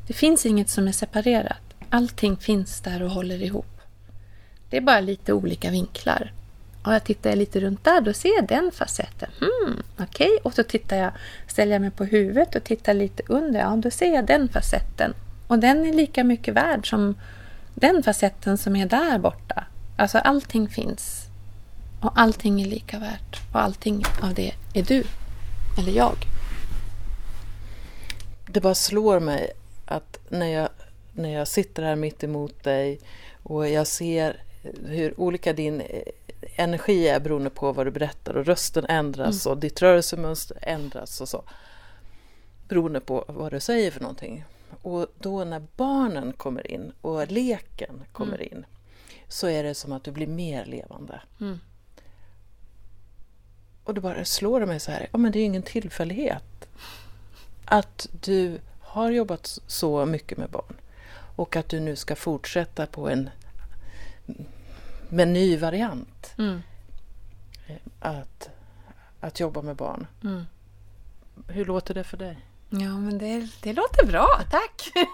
Det 0.07 0.13
finns 0.13 0.45
inget 0.45 0.69
som 0.69 0.87
är 0.87 0.91
separerat. 0.91 1.61
Allting 1.89 2.37
finns 2.37 2.81
där 2.81 3.03
och 3.03 3.11
håller 3.11 3.43
ihop. 3.43 3.81
Det 4.69 4.77
är 4.77 4.81
bara 4.81 4.99
lite 4.99 5.33
olika 5.33 5.71
vinklar. 5.71 6.33
Och 6.83 6.93
jag 6.93 7.03
tittar 7.03 7.35
lite 7.35 7.59
runt 7.59 7.83
där, 7.83 8.01
då 8.01 8.13
ser 8.13 8.35
jag 8.35 8.47
den 8.47 8.71
facetten. 8.73 9.29
Hmm, 9.39 9.81
Okej, 9.99 10.27
okay. 10.27 10.39
och 10.43 10.53
så 10.53 10.63
tittar 10.63 10.97
jag, 10.97 11.11
ställer 11.47 11.71
jag 11.71 11.81
mig 11.81 11.91
på 11.91 12.03
huvudet 12.03 12.55
och 12.55 12.63
tittar 12.63 12.93
lite 12.93 13.23
under. 13.27 13.59
Ja, 13.59 13.75
då 13.75 13.91
ser 13.91 14.13
jag 14.13 14.25
den 14.25 14.49
facetten. 14.49 15.13
Och 15.47 15.59
den 15.59 15.85
är 15.85 15.93
lika 15.93 16.23
mycket 16.23 16.53
värd 16.53 16.89
som 16.89 17.15
den 17.73 18.03
facetten 18.03 18.57
som 18.57 18.75
är 18.75 18.85
där 18.85 19.19
borta. 19.19 19.63
Alltså 19.97 20.17
allting 20.17 20.69
finns. 20.69 21.25
Och 22.01 22.11
allting 22.15 22.61
är 22.61 22.65
lika 22.65 22.99
värt. 22.99 23.41
Och 23.53 23.61
allting 23.61 24.03
av 24.21 24.33
det 24.33 24.53
är 24.73 24.83
du. 24.83 25.03
Eller 25.77 25.91
jag. 25.91 26.15
Det 28.45 28.61
bara 28.61 28.75
slår 28.75 29.19
mig 29.19 29.51
att 29.85 30.19
när 30.29 30.47
jag, 30.47 30.69
när 31.13 31.29
jag 31.29 31.47
sitter 31.47 31.83
här 31.83 31.95
mitt 31.95 32.23
emot 32.23 32.63
dig 32.63 32.99
och 33.43 33.69
jag 33.69 33.87
ser 33.87 34.43
hur 34.85 35.19
olika 35.19 35.53
din 35.53 35.81
energi 36.41 37.07
är 37.07 37.19
beroende 37.19 37.49
på 37.49 37.71
vad 37.71 37.87
du 37.87 37.91
berättar 37.91 38.33
och 38.33 38.45
rösten 38.45 38.85
ändras 38.89 39.45
mm. 39.45 39.53
och 39.53 39.61
ditt 39.61 39.81
rörelsemönster 39.81 40.57
ändras 40.61 41.21
och 41.21 41.29
så. 41.29 41.43
Beroende 42.67 42.99
på 42.99 43.25
vad 43.27 43.51
du 43.51 43.59
säger 43.59 43.91
för 43.91 44.01
någonting. 44.01 44.45
Och 44.81 45.07
då 45.19 45.43
när 45.43 45.61
barnen 45.75 46.33
kommer 46.33 46.71
in 46.71 46.91
och 47.01 47.31
leken 47.31 48.03
kommer 48.11 48.41
mm. 48.41 48.47
in 48.51 48.65
så 49.27 49.47
är 49.47 49.63
det 49.63 49.75
som 49.75 49.91
att 49.91 50.03
du 50.03 50.11
blir 50.11 50.27
mer 50.27 50.65
levande. 50.65 51.21
Mm. 51.41 51.59
Och 53.83 53.93
då 53.93 54.01
bara 54.01 54.25
slår 54.25 54.59
det 54.59 54.65
mig 54.65 54.79
så 54.79 54.91
här, 54.91 55.07
ja 55.11 55.17
men 55.17 55.31
det 55.31 55.39
är 55.39 55.45
ingen 55.45 55.63
tillfällighet 55.63 56.69
att 57.65 58.07
du 58.21 58.59
har 58.79 59.11
jobbat 59.11 59.59
så 59.67 60.05
mycket 60.05 60.37
med 60.37 60.49
barn 60.49 60.75
och 61.35 61.55
att 61.55 61.69
du 61.69 61.79
nu 61.79 61.95
ska 61.95 62.15
fortsätta 62.15 62.85
på 62.85 63.09
en 63.09 63.29
med 65.09 65.27
ny 65.27 65.57
variant. 65.57 66.33
Mm. 66.37 66.61
Eh, 67.67 67.75
att, 67.99 68.49
att 69.19 69.39
jobba 69.39 69.61
med 69.61 69.75
barn. 69.75 70.07
Mm. 70.23 70.43
Hur 71.47 71.65
låter 71.65 71.93
det 71.93 72.03
för 72.03 72.17
dig? 72.17 72.37
Ja, 72.69 72.97
men 72.97 73.17
det, 73.17 73.47
det 73.61 73.73
låter 73.73 74.05
bra, 74.05 74.27
tack! 74.51 74.91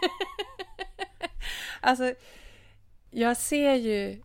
alltså, 1.81 2.13
jag 3.11 3.37
ser 3.37 3.73
ju... 3.73 4.21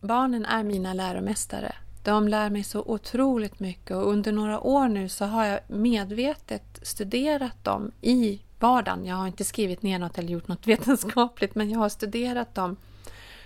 Barnen 0.00 0.46
är 0.46 0.62
mina 0.62 0.94
läromästare. 0.94 1.74
De 2.02 2.28
lär 2.28 2.50
mig 2.50 2.64
så 2.64 2.80
otroligt 2.80 3.60
mycket 3.60 3.90
och 3.90 4.08
under 4.08 4.32
några 4.32 4.60
år 4.60 4.88
nu 4.88 5.08
så 5.08 5.24
har 5.24 5.44
jag 5.44 5.60
medvetet 5.66 6.80
studerat 6.82 7.64
dem 7.64 7.92
i 8.00 8.40
vardagen. 8.58 9.06
Jag 9.06 9.16
har 9.16 9.26
inte 9.26 9.44
skrivit 9.44 9.82
ner 9.82 9.98
något 9.98 10.18
eller 10.18 10.28
gjort 10.28 10.48
något 10.48 10.66
vetenskapligt 10.66 11.54
men 11.54 11.70
jag 11.70 11.78
har 11.78 11.88
studerat 11.88 12.54
dem 12.54 12.76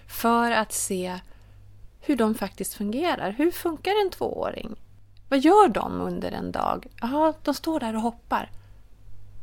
för 0.06 0.50
att 0.50 0.72
se 0.72 1.18
hur 2.00 2.16
de 2.16 2.34
faktiskt 2.34 2.74
fungerar. 2.74 3.30
Hur 3.30 3.50
funkar 3.50 4.04
en 4.04 4.10
tvååring? 4.10 4.76
Vad 5.28 5.40
gör 5.40 5.68
de 5.68 6.00
under 6.00 6.32
en 6.32 6.52
dag? 6.52 6.86
Ja, 7.00 7.34
de 7.42 7.54
står 7.54 7.80
där 7.80 7.96
och 7.96 8.02
hoppar. 8.02 8.50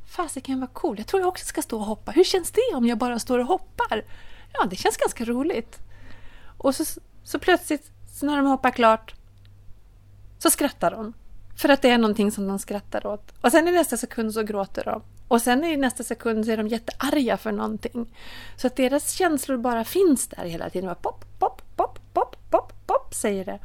Fasiken 0.07 0.59
vad 0.59 0.73
cool, 0.73 0.97
jag 0.97 1.07
tror 1.07 1.21
jag 1.21 1.27
också 1.27 1.45
ska 1.45 1.61
stå 1.61 1.79
och 1.79 1.85
hoppa. 1.85 2.11
Hur 2.11 2.23
känns 2.23 2.51
det 2.51 2.75
om 2.75 2.85
jag 2.85 2.97
bara 2.97 3.19
står 3.19 3.39
och 3.39 3.45
hoppar? 3.45 4.03
Ja, 4.53 4.65
det 4.65 4.75
känns 4.75 4.97
ganska 4.97 5.25
roligt. 5.25 5.79
Och 6.57 6.75
så, 6.75 7.01
så 7.23 7.39
plötsligt, 7.39 7.91
så 8.11 8.25
när 8.25 8.37
de 8.37 8.45
hoppar 8.45 8.71
klart, 8.71 9.13
så 10.39 10.49
skrattar 10.49 10.91
de. 10.91 11.13
För 11.55 11.69
att 11.69 11.81
det 11.81 11.89
är 11.89 11.97
någonting 11.97 12.31
som 12.31 12.47
de 12.47 12.59
skrattar 12.59 13.07
åt. 13.07 13.33
Och 13.41 13.51
sen 13.51 13.67
i 13.67 13.71
nästa 13.71 13.97
sekund 13.97 14.33
så 14.33 14.43
gråter 14.43 14.83
de. 14.83 15.01
Och 15.27 15.41
sen 15.41 15.63
i 15.63 15.77
nästa 15.77 16.03
sekund 16.03 16.45
så 16.45 16.51
är 16.51 16.57
de 16.57 16.67
jättearga 16.67 17.37
för 17.37 17.51
någonting. 17.51 18.15
Så 18.55 18.67
att 18.67 18.75
deras 18.75 19.11
känslor 19.11 19.57
bara 19.57 19.83
finns 19.83 20.27
där 20.27 20.45
hela 20.45 20.69
tiden. 20.69 20.87
Bara 20.87 20.95
pop, 20.95 21.19
pop, 21.19 21.39
pop, 21.39 21.39
pop, 21.54 21.54
säger 23.15 23.45
det. 23.45 23.59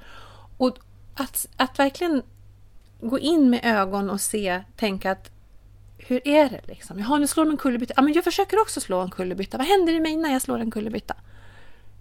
Och 0.57 0.79
att, 1.15 1.49
att 1.57 1.79
verkligen 1.79 2.23
gå 3.01 3.19
in 3.19 3.51
med 3.51 3.61
ögon 3.65 4.11
och 4.11 4.21
se, 4.21 4.63
tänka 4.77 5.11
att 5.11 5.31
hur 5.99 6.29
är 6.29 6.51
det 6.51 6.61
liksom? 6.65 6.99
Jaha, 6.99 7.19
nu 7.19 7.27
slår 7.27 7.45
de 7.45 7.51
en 7.51 7.57
kullerbytta. 7.57 7.95
Ja, 7.97 8.03
men 8.03 8.13
jag 8.13 8.25
försöker 8.25 8.61
också 8.61 8.81
slå 8.81 9.01
en 9.01 9.11
kullerbytta. 9.11 9.59
Vad 9.59 9.67
händer 9.67 9.93
i 9.93 10.01
mig 10.01 10.17
när 10.17 10.33
jag 10.33 10.43
slår 10.43 10.59
en 10.59 10.71
kullerbytta? 10.71 11.15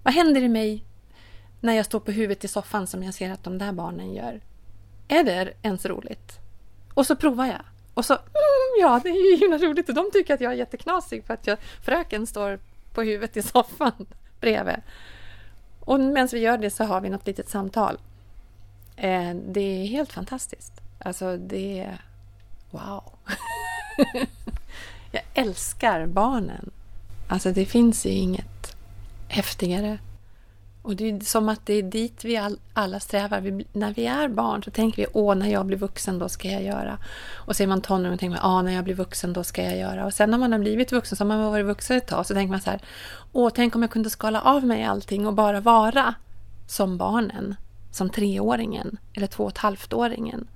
Vad 0.03 0.13
händer 0.13 0.41
i 0.41 0.49
mig 0.49 0.83
när 1.61 1.73
jag 1.73 1.85
står 1.85 1.99
på 1.99 2.11
huvudet 2.11 2.43
i 2.43 2.47
soffan 2.47 2.87
som 2.87 3.03
jag 3.03 3.13
ser 3.13 3.31
att 3.31 3.43
de 3.43 3.57
där 3.57 3.71
barnen 3.71 4.13
gör? 4.13 4.41
Är 5.07 5.23
det 5.23 5.53
ens 5.61 5.85
roligt? 5.85 6.39
Och 6.93 7.05
så 7.05 7.15
provar 7.15 7.45
jag. 7.45 7.61
Och 7.93 8.05
så, 8.05 8.13
mm, 8.13 8.81
ja, 8.81 8.99
det 9.03 9.09
är 9.09 9.31
ju 9.31 9.37
himla 9.37 9.57
roligt. 9.57 9.89
Och 9.89 9.95
de 9.95 10.09
tycker 10.13 10.33
att 10.33 10.41
jag 10.41 10.51
är 10.51 10.57
jätteknasig 10.57 11.25
för 11.25 11.33
att 11.33 11.47
jag, 11.47 11.57
fröken 11.81 12.27
står 12.27 12.59
på 12.93 13.01
huvudet 13.01 13.37
i 13.37 13.41
soffan 13.41 14.05
bredvid. 14.39 14.75
Och 15.89 15.99
medan 15.99 16.27
vi 16.31 16.39
gör 16.39 16.57
det 16.57 16.69
så 16.69 16.83
har 16.83 17.01
vi 17.01 17.09
något 17.09 17.27
litet 17.27 17.49
samtal. 17.49 17.97
Eh, 18.95 19.33
det 19.33 19.61
är 19.61 19.87
helt 19.87 20.13
fantastiskt. 20.13 20.73
Alltså, 20.99 21.37
det 21.37 21.79
är... 21.79 22.01
Wow! 22.71 23.03
jag 25.11 25.23
älskar 25.33 26.05
barnen. 26.05 26.71
Alltså, 27.27 27.51
det 27.51 27.65
finns 27.65 28.05
ju 28.05 28.09
inget 28.09 28.75
häftigare 29.27 29.97
och 30.89 30.95
det 30.95 31.09
är 31.09 31.19
som 31.19 31.49
att 31.49 31.65
det 31.65 31.73
är 31.73 31.83
dit 31.83 32.25
vi 32.25 32.37
all, 32.37 32.59
alla 32.73 32.99
strävar. 32.99 33.41
Vi, 33.41 33.65
när 33.73 33.93
vi 33.93 34.05
är 34.05 34.27
barn 34.27 34.63
så 34.63 34.71
tänker 34.71 35.01
vi 35.01 35.07
åh, 35.13 35.35
när 35.35 35.51
jag 35.51 35.65
blir 35.65 35.77
vuxen 35.77 36.19
då 36.19 36.29
ska 36.29 36.51
jag 36.51 36.63
göra. 36.63 36.97
Och 37.35 37.55
så 37.55 37.63
är 37.63 37.67
man 37.67 37.81
tonåring 37.81 38.13
och 38.13 38.19
tänker 38.19 38.41
man, 38.41 38.55
åh, 38.55 38.63
när 38.63 38.71
jag 38.71 38.83
blir 38.83 38.95
vuxen 38.95 39.33
då 39.33 39.43
ska 39.43 39.63
jag 39.63 39.77
göra. 39.77 40.05
Och 40.05 40.13
sen 40.13 40.31
när 40.31 40.37
man 40.37 40.51
har 40.51 40.59
blivit 40.59 40.91
vuxen, 40.91 41.17
så 41.17 41.23
har 41.23 41.27
man 41.27 41.51
varit 41.51 41.65
vuxen 41.65 41.97
ett 41.97 42.07
tag, 42.07 42.25
så 42.25 42.33
tänker 42.33 42.51
man 42.51 42.61
så 42.61 42.69
här, 42.69 42.81
åh, 43.31 43.51
tänk 43.55 43.75
om 43.75 43.81
jag 43.81 43.91
kunde 43.91 44.09
skala 44.09 44.41
av 44.41 44.65
mig 44.65 44.83
allting 44.83 45.27
och 45.27 45.33
bara 45.33 45.61
vara 45.61 46.15
som 46.67 46.97
barnen. 46.97 47.55
Som 47.91 48.09
treåringen 48.09 48.97
eller 49.13 49.27
två 49.27 49.43
och 49.43 49.51
ett 49.51 49.57
halvt-åringen. 49.57 50.47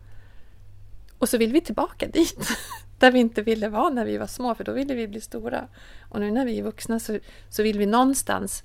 Och 1.17 1.29
så 1.29 1.37
vill 1.37 1.53
vi 1.53 1.61
tillbaka 1.61 2.07
dit. 2.07 2.49
Där 2.99 3.11
vi 3.11 3.19
inte 3.19 3.41
ville 3.41 3.69
vara 3.69 3.89
när 3.89 4.05
vi 4.05 4.17
var 4.17 4.27
små, 4.27 4.55
för 4.55 4.63
då 4.63 4.71
ville 4.71 4.95
vi 4.95 5.07
bli 5.07 5.21
stora. 5.21 5.67
Och 6.09 6.19
nu 6.19 6.31
när 6.31 6.45
vi 6.45 6.59
är 6.59 6.63
vuxna 6.63 6.99
så, 6.99 7.19
så 7.49 7.63
vill 7.63 7.77
vi 7.77 7.85
någonstans 7.85 8.63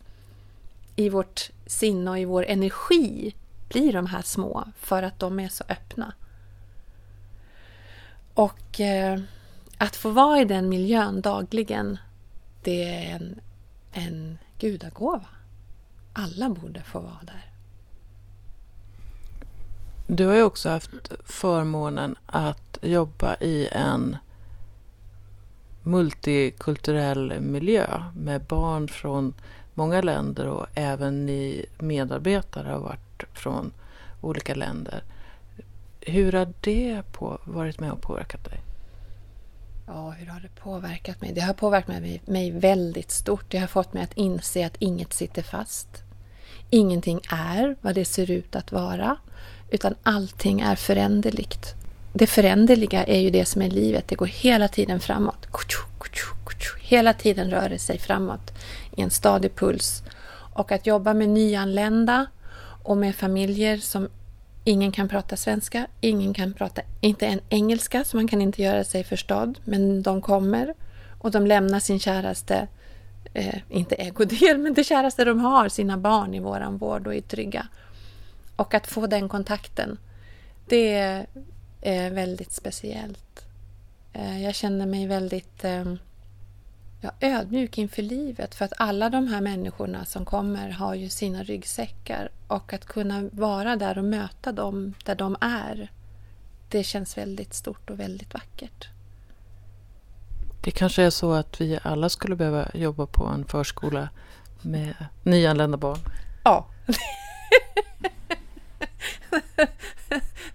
i 0.98 1.08
vårt 1.08 1.50
sinne 1.66 2.10
och 2.10 2.18
i 2.18 2.24
vår 2.24 2.44
energi 2.44 3.34
blir 3.68 3.92
de 3.92 4.06
här 4.06 4.22
små 4.22 4.64
för 4.78 5.02
att 5.02 5.18
de 5.18 5.40
är 5.40 5.48
så 5.48 5.64
öppna. 5.68 6.12
Och 8.34 8.80
eh, 8.80 9.20
att 9.78 9.96
få 9.96 10.10
vara 10.10 10.40
i 10.40 10.44
den 10.44 10.68
miljön 10.68 11.20
dagligen, 11.20 11.98
det 12.62 12.84
är 12.84 13.14
en, 13.14 13.40
en 13.92 14.38
gudagåva. 14.58 15.26
Alla 16.12 16.48
borde 16.48 16.82
få 16.82 17.00
vara 17.00 17.20
där. 17.22 17.52
Du 20.06 20.26
har 20.26 20.34
ju 20.34 20.42
också 20.42 20.68
haft 20.68 21.12
förmånen 21.24 22.16
att 22.26 22.78
jobba 22.82 23.36
i 23.40 23.68
en 23.72 24.16
multikulturell 25.82 27.40
miljö 27.40 28.02
med 28.16 28.40
barn 28.44 28.88
från 28.88 29.34
många 29.78 30.00
länder 30.00 30.46
och 30.46 30.66
även 30.74 31.26
ni 31.26 31.66
medarbetare 31.78 32.68
har 32.68 32.78
varit 32.78 33.24
från 33.32 33.72
olika 34.20 34.54
länder. 34.54 35.02
Hur 36.00 36.32
har 36.32 36.52
det 36.60 37.02
på, 37.12 37.38
varit 37.44 37.80
med 37.80 37.92
och 37.92 38.00
påverkat 38.00 38.44
dig? 38.44 38.60
Ja, 39.86 40.10
hur 40.10 40.26
har 40.26 40.40
det 40.40 40.60
påverkat 40.60 41.20
mig? 41.20 41.32
Det 41.32 41.40
har 41.40 41.54
påverkat 41.54 41.88
mig, 41.88 42.22
mig 42.24 42.50
väldigt 42.50 43.10
stort. 43.10 43.44
Det 43.48 43.58
har 43.58 43.66
fått 43.66 43.92
mig 43.92 44.02
att 44.02 44.16
inse 44.16 44.66
att 44.66 44.76
inget 44.78 45.12
sitter 45.12 45.42
fast. 45.42 45.88
Ingenting 46.70 47.20
är 47.30 47.76
vad 47.80 47.94
det 47.94 48.04
ser 48.04 48.30
ut 48.30 48.56
att 48.56 48.72
vara, 48.72 49.16
utan 49.70 49.94
allting 50.02 50.60
är 50.60 50.76
föränderligt. 50.76 51.74
Det 52.12 52.26
föränderliga 52.26 53.04
är 53.04 53.20
ju 53.20 53.30
det 53.30 53.44
som 53.44 53.62
är 53.62 53.70
livet. 53.70 54.08
Det 54.08 54.14
går 54.14 54.26
hela 54.26 54.68
tiden 54.68 55.00
framåt. 55.00 55.46
Hela 56.80 57.12
tiden 57.12 57.50
rör 57.50 57.68
det 57.68 57.78
sig 57.78 57.98
framåt 57.98 58.52
i 58.98 59.02
en 59.02 59.10
stadig 59.10 59.54
puls. 59.54 60.02
Och 60.52 60.72
att 60.72 60.86
jobba 60.86 61.14
med 61.14 61.28
nyanlända 61.28 62.26
och 62.82 62.96
med 62.96 63.14
familjer 63.14 63.76
som 63.76 64.08
ingen 64.64 64.92
kan 64.92 65.08
prata 65.08 65.36
svenska, 65.36 65.86
ingen 66.00 66.34
kan 66.34 66.54
prata, 66.54 66.82
inte 67.00 67.26
en 67.26 67.40
engelska, 67.48 68.04
så 68.04 68.16
man 68.16 68.28
kan 68.28 68.42
inte 68.42 68.62
göra 68.62 68.84
sig 68.84 69.04
förstådd, 69.04 69.58
men 69.64 70.02
de 70.02 70.22
kommer 70.22 70.74
och 71.18 71.30
de 71.30 71.46
lämnar 71.46 71.80
sin 71.80 72.00
käraste, 72.00 72.68
eh, 73.34 73.58
inte 73.70 73.94
ägodel, 73.94 74.58
men 74.58 74.74
det 74.74 74.84
käraste 74.84 75.24
de 75.24 75.40
har, 75.40 75.68
sina 75.68 75.98
barn 75.98 76.34
i 76.34 76.40
våran 76.40 76.78
vård 76.78 77.06
och 77.06 77.14
är 77.14 77.20
trygga. 77.20 77.66
Och 78.56 78.74
att 78.74 78.86
få 78.86 79.06
den 79.06 79.28
kontakten, 79.28 79.98
det 80.68 80.94
är 80.94 81.26
eh, 81.80 82.12
väldigt 82.12 82.52
speciellt. 82.52 83.46
Eh, 84.12 84.44
jag 84.44 84.54
känner 84.54 84.86
mig 84.86 85.06
väldigt 85.06 85.64
eh, 85.64 85.84
ja, 87.00 87.10
ödmjuk 87.20 87.78
inför 87.78 88.02
livet 88.02 88.54
för 88.54 88.64
att 88.64 88.72
alla 88.76 89.10
de 89.10 89.26
här 89.26 89.40
människorna 89.40 90.04
som 90.04 90.24
kommer 90.24 90.70
har 90.70 90.94
ju 90.94 91.08
sina 91.08 91.42
ryggsäckar 91.42 92.28
och 92.46 92.72
att 92.72 92.84
kunna 92.84 93.28
vara 93.32 93.76
där 93.76 93.98
och 93.98 94.04
möta 94.04 94.52
dem 94.52 94.94
där 95.04 95.14
de 95.14 95.36
är 95.40 95.90
det 96.68 96.84
känns 96.84 97.18
väldigt 97.18 97.54
stort 97.54 97.90
och 97.90 98.00
väldigt 98.00 98.34
vackert. 98.34 98.88
Det 100.60 100.70
kanske 100.70 101.02
är 101.02 101.10
så 101.10 101.32
att 101.32 101.60
vi 101.60 101.78
alla 101.82 102.08
skulle 102.08 102.36
behöva 102.36 102.68
jobba 102.74 103.06
på 103.06 103.26
en 103.26 103.44
förskola 103.44 104.08
med 104.62 104.94
nyanlända 105.22 105.76
barn? 105.76 105.98
Ja. 106.44 106.66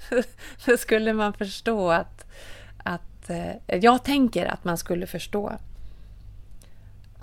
Då 0.65 0.77
skulle 0.77 1.13
man 1.13 1.33
förstå 1.33 1.91
att, 1.91 2.25
att... 2.77 3.29
Eh, 3.29 3.77
jag 3.81 4.03
tänker 4.03 4.45
att 4.45 4.63
man 4.63 4.77
skulle 4.77 5.07
förstå 5.07 5.51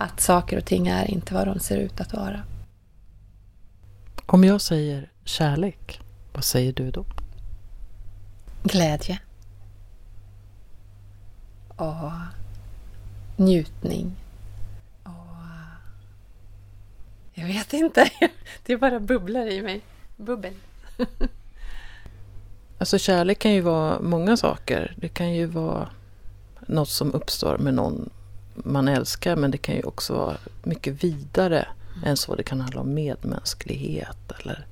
att 0.01 0.21
saker 0.21 0.57
och 0.57 0.65
ting 0.65 0.87
är 0.87 1.11
inte 1.11 1.33
vad 1.33 1.47
de 1.47 1.59
ser 1.59 1.77
ut 1.77 2.01
att 2.01 2.13
vara. 2.13 2.43
Om 4.25 4.43
jag 4.43 4.61
säger 4.61 5.11
kärlek, 5.23 6.01
vad 6.33 6.43
säger 6.43 6.73
du 6.73 6.91
då? 6.91 7.05
Glädje. 8.63 9.19
Och 11.67 12.11
njutning. 13.35 14.15
Och... 15.03 15.11
Jag 17.33 17.45
vet 17.45 17.73
inte. 17.73 18.09
Det 18.65 18.77
bara 18.77 18.99
bubblar 18.99 19.47
i 19.47 19.61
mig. 19.61 19.81
Bubbel. 20.17 20.53
Alltså 22.77 22.97
kärlek 22.97 23.39
kan 23.39 23.51
ju 23.51 23.61
vara 23.61 23.99
många 23.99 24.37
saker. 24.37 24.93
Det 24.97 25.09
kan 25.09 25.33
ju 25.33 25.45
vara 25.45 25.89
något 26.67 26.89
som 26.89 27.13
uppstår 27.13 27.57
med 27.57 27.73
någon 27.73 28.09
man 28.63 28.87
älskar 28.87 29.35
men 29.35 29.51
det 29.51 29.57
kan 29.57 29.75
ju 29.75 29.83
också 29.83 30.13
vara 30.13 30.37
mycket 30.63 31.03
vidare 31.03 31.67
mm. 31.95 32.09
än 32.09 32.17
så. 32.17 32.35
Det 32.35 32.43
kan 32.43 32.61
handla 32.61 32.81
om 32.81 32.93
medmänsklighet 32.93 34.31
eller 34.39 34.67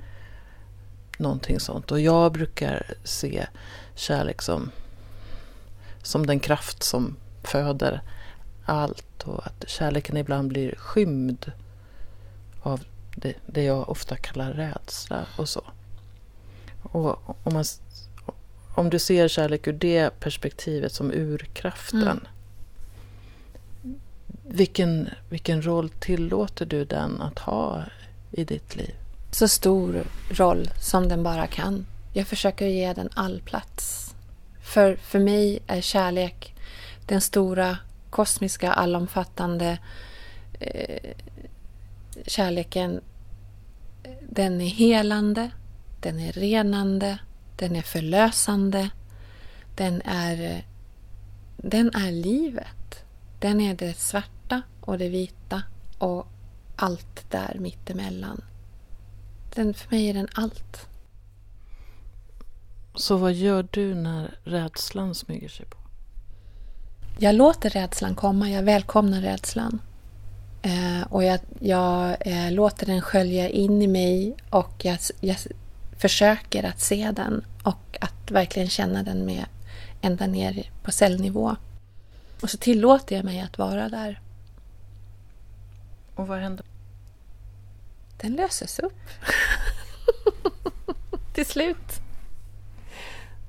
någonting 1.17 1.59
sånt. 1.59 1.91
Och 1.91 1.99
jag 1.99 2.31
brukar 2.31 2.93
se 3.03 3.47
kärlek 3.95 4.41
som, 4.41 4.71
som 6.03 6.27
den 6.27 6.39
kraft 6.39 6.83
som 6.83 7.15
föder 7.43 8.01
allt 8.65 9.23
och 9.23 9.47
att 9.47 9.69
kärleken 9.69 10.17
ibland 10.17 10.49
blir 10.49 10.75
skymd 10.75 11.51
av 12.61 12.83
det, 13.15 13.33
det 13.45 13.63
jag 13.63 13.89
ofta 13.89 14.15
kallar 14.15 14.53
rädsla 14.53 15.25
och 15.37 15.49
så. 15.49 15.63
Och 16.81 17.29
om, 17.43 17.53
man, 17.53 17.65
om 18.75 18.89
du 18.89 18.99
ser 18.99 19.27
kärlek 19.27 19.67
ur 19.67 19.73
det 19.73 20.19
perspektivet 20.19 20.93
som 20.93 21.11
urkraften 21.11 22.01
mm 22.01 22.25
vilken, 24.43 25.09
vilken 25.29 25.61
roll 25.61 25.89
tillåter 25.89 26.65
du 26.65 26.85
den 26.85 27.21
att 27.21 27.39
ha 27.39 27.83
i 28.31 28.43
ditt 28.43 28.75
liv? 28.75 28.95
Så 29.31 29.47
stor 29.47 30.03
roll 30.29 30.69
som 30.81 31.07
den 31.09 31.23
bara 31.23 31.47
kan. 31.47 31.85
Jag 32.13 32.27
försöker 32.27 32.67
ge 32.67 32.93
den 32.93 33.09
all 33.13 33.41
plats. 33.41 34.15
För, 34.61 34.95
för 34.95 35.19
mig 35.19 35.59
är 35.67 35.81
kärlek 35.81 36.55
den 37.05 37.21
stora 37.21 37.77
kosmiska 38.09 38.71
allomfattande 38.71 39.77
eh, 40.59 41.11
kärleken. 42.25 43.01
Den 44.29 44.61
är 44.61 44.67
helande, 44.67 45.51
den 46.01 46.19
är 46.19 46.31
renande, 46.31 47.19
den 47.57 47.75
är 47.75 47.81
förlösande. 47.81 48.89
Den 49.75 50.01
är, 50.05 50.65
den 51.57 51.95
är 51.95 52.11
livet. 52.11 52.67
Den 53.39 53.61
är 53.61 53.75
det 53.75 53.97
svarta 53.97 54.61
och 54.81 54.97
det 54.97 55.09
vita 55.09 55.63
och 55.97 56.27
allt 56.75 57.31
där 57.31 57.57
mittemellan. 57.59 58.41
Den, 59.55 59.73
för 59.73 59.91
mig 59.91 60.09
är 60.09 60.13
den 60.13 60.27
allt. 60.33 60.87
Så 62.95 63.17
vad 63.17 63.33
gör 63.33 63.67
du 63.71 63.95
när 63.95 64.37
rädslan 64.43 65.15
smyger 65.15 65.49
sig 65.49 65.65
på? 65.65 65.77
Jag 67.19 67.35
låter 67.35 67.69
rädslan 67.69 68.15
komma, 68.15 68.49
jag 68.49 68.63
välkomnar 68.63 69.21
rädslan. 69.21 69.81
Eh, 70.61 71.01
och 71.09 71.23
jag, 71.23 71.39
jag 71.59 72.15
eh, 72.19 72.51
låter 72.51 72.85
den 72.85 73.01
skölja 73.01 73.49
in 73.49 73.81
i 73.81 73.87
mig 73.87 74.35
och 74.49 74.85
jag, 74.85 74.97
jag, 75.19 75.37
försöker 75.97 76.63
att 76.63 76.79
se 76.79 77.11
den 77.11 77.45
och 77.63 77.97
att 78.01 78.31
verkligen 78.31 78.69
känna 78.69 79.03
den 79.03 79.25
med 79.25 79.45
ända 80.01 80.27
ner 80.27 80.71
på 80.83 80.91
cellnivå. 80.91 81.55
Och 82.41 82.49
så 82.49 82.57
tillåter 82.57 83.15
jag 83.15 83.25
mig 83.25 83.39
att 83.39 83.57
vara 83.57 83.89
där. 83.89 84.21
Och 86.15 86.27
vad 86.27 86.39
händer? 86.39 86.65
Den 88.17 88.35
löses 88.35 88.79
upp. 88.79 89.09
Till 91.33 91.45
slut. 91.45 92.01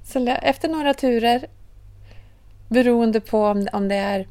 Så 0.05 0.29
efter 0.29 0.68
några 0.68 0.94
turer, 0.94 1.46
beroende 2.68 3.20
på 3.20 3.46
om, 3.46 3.68
om 3.72 3.88
det 3.88 3.94
är 3.94 4.29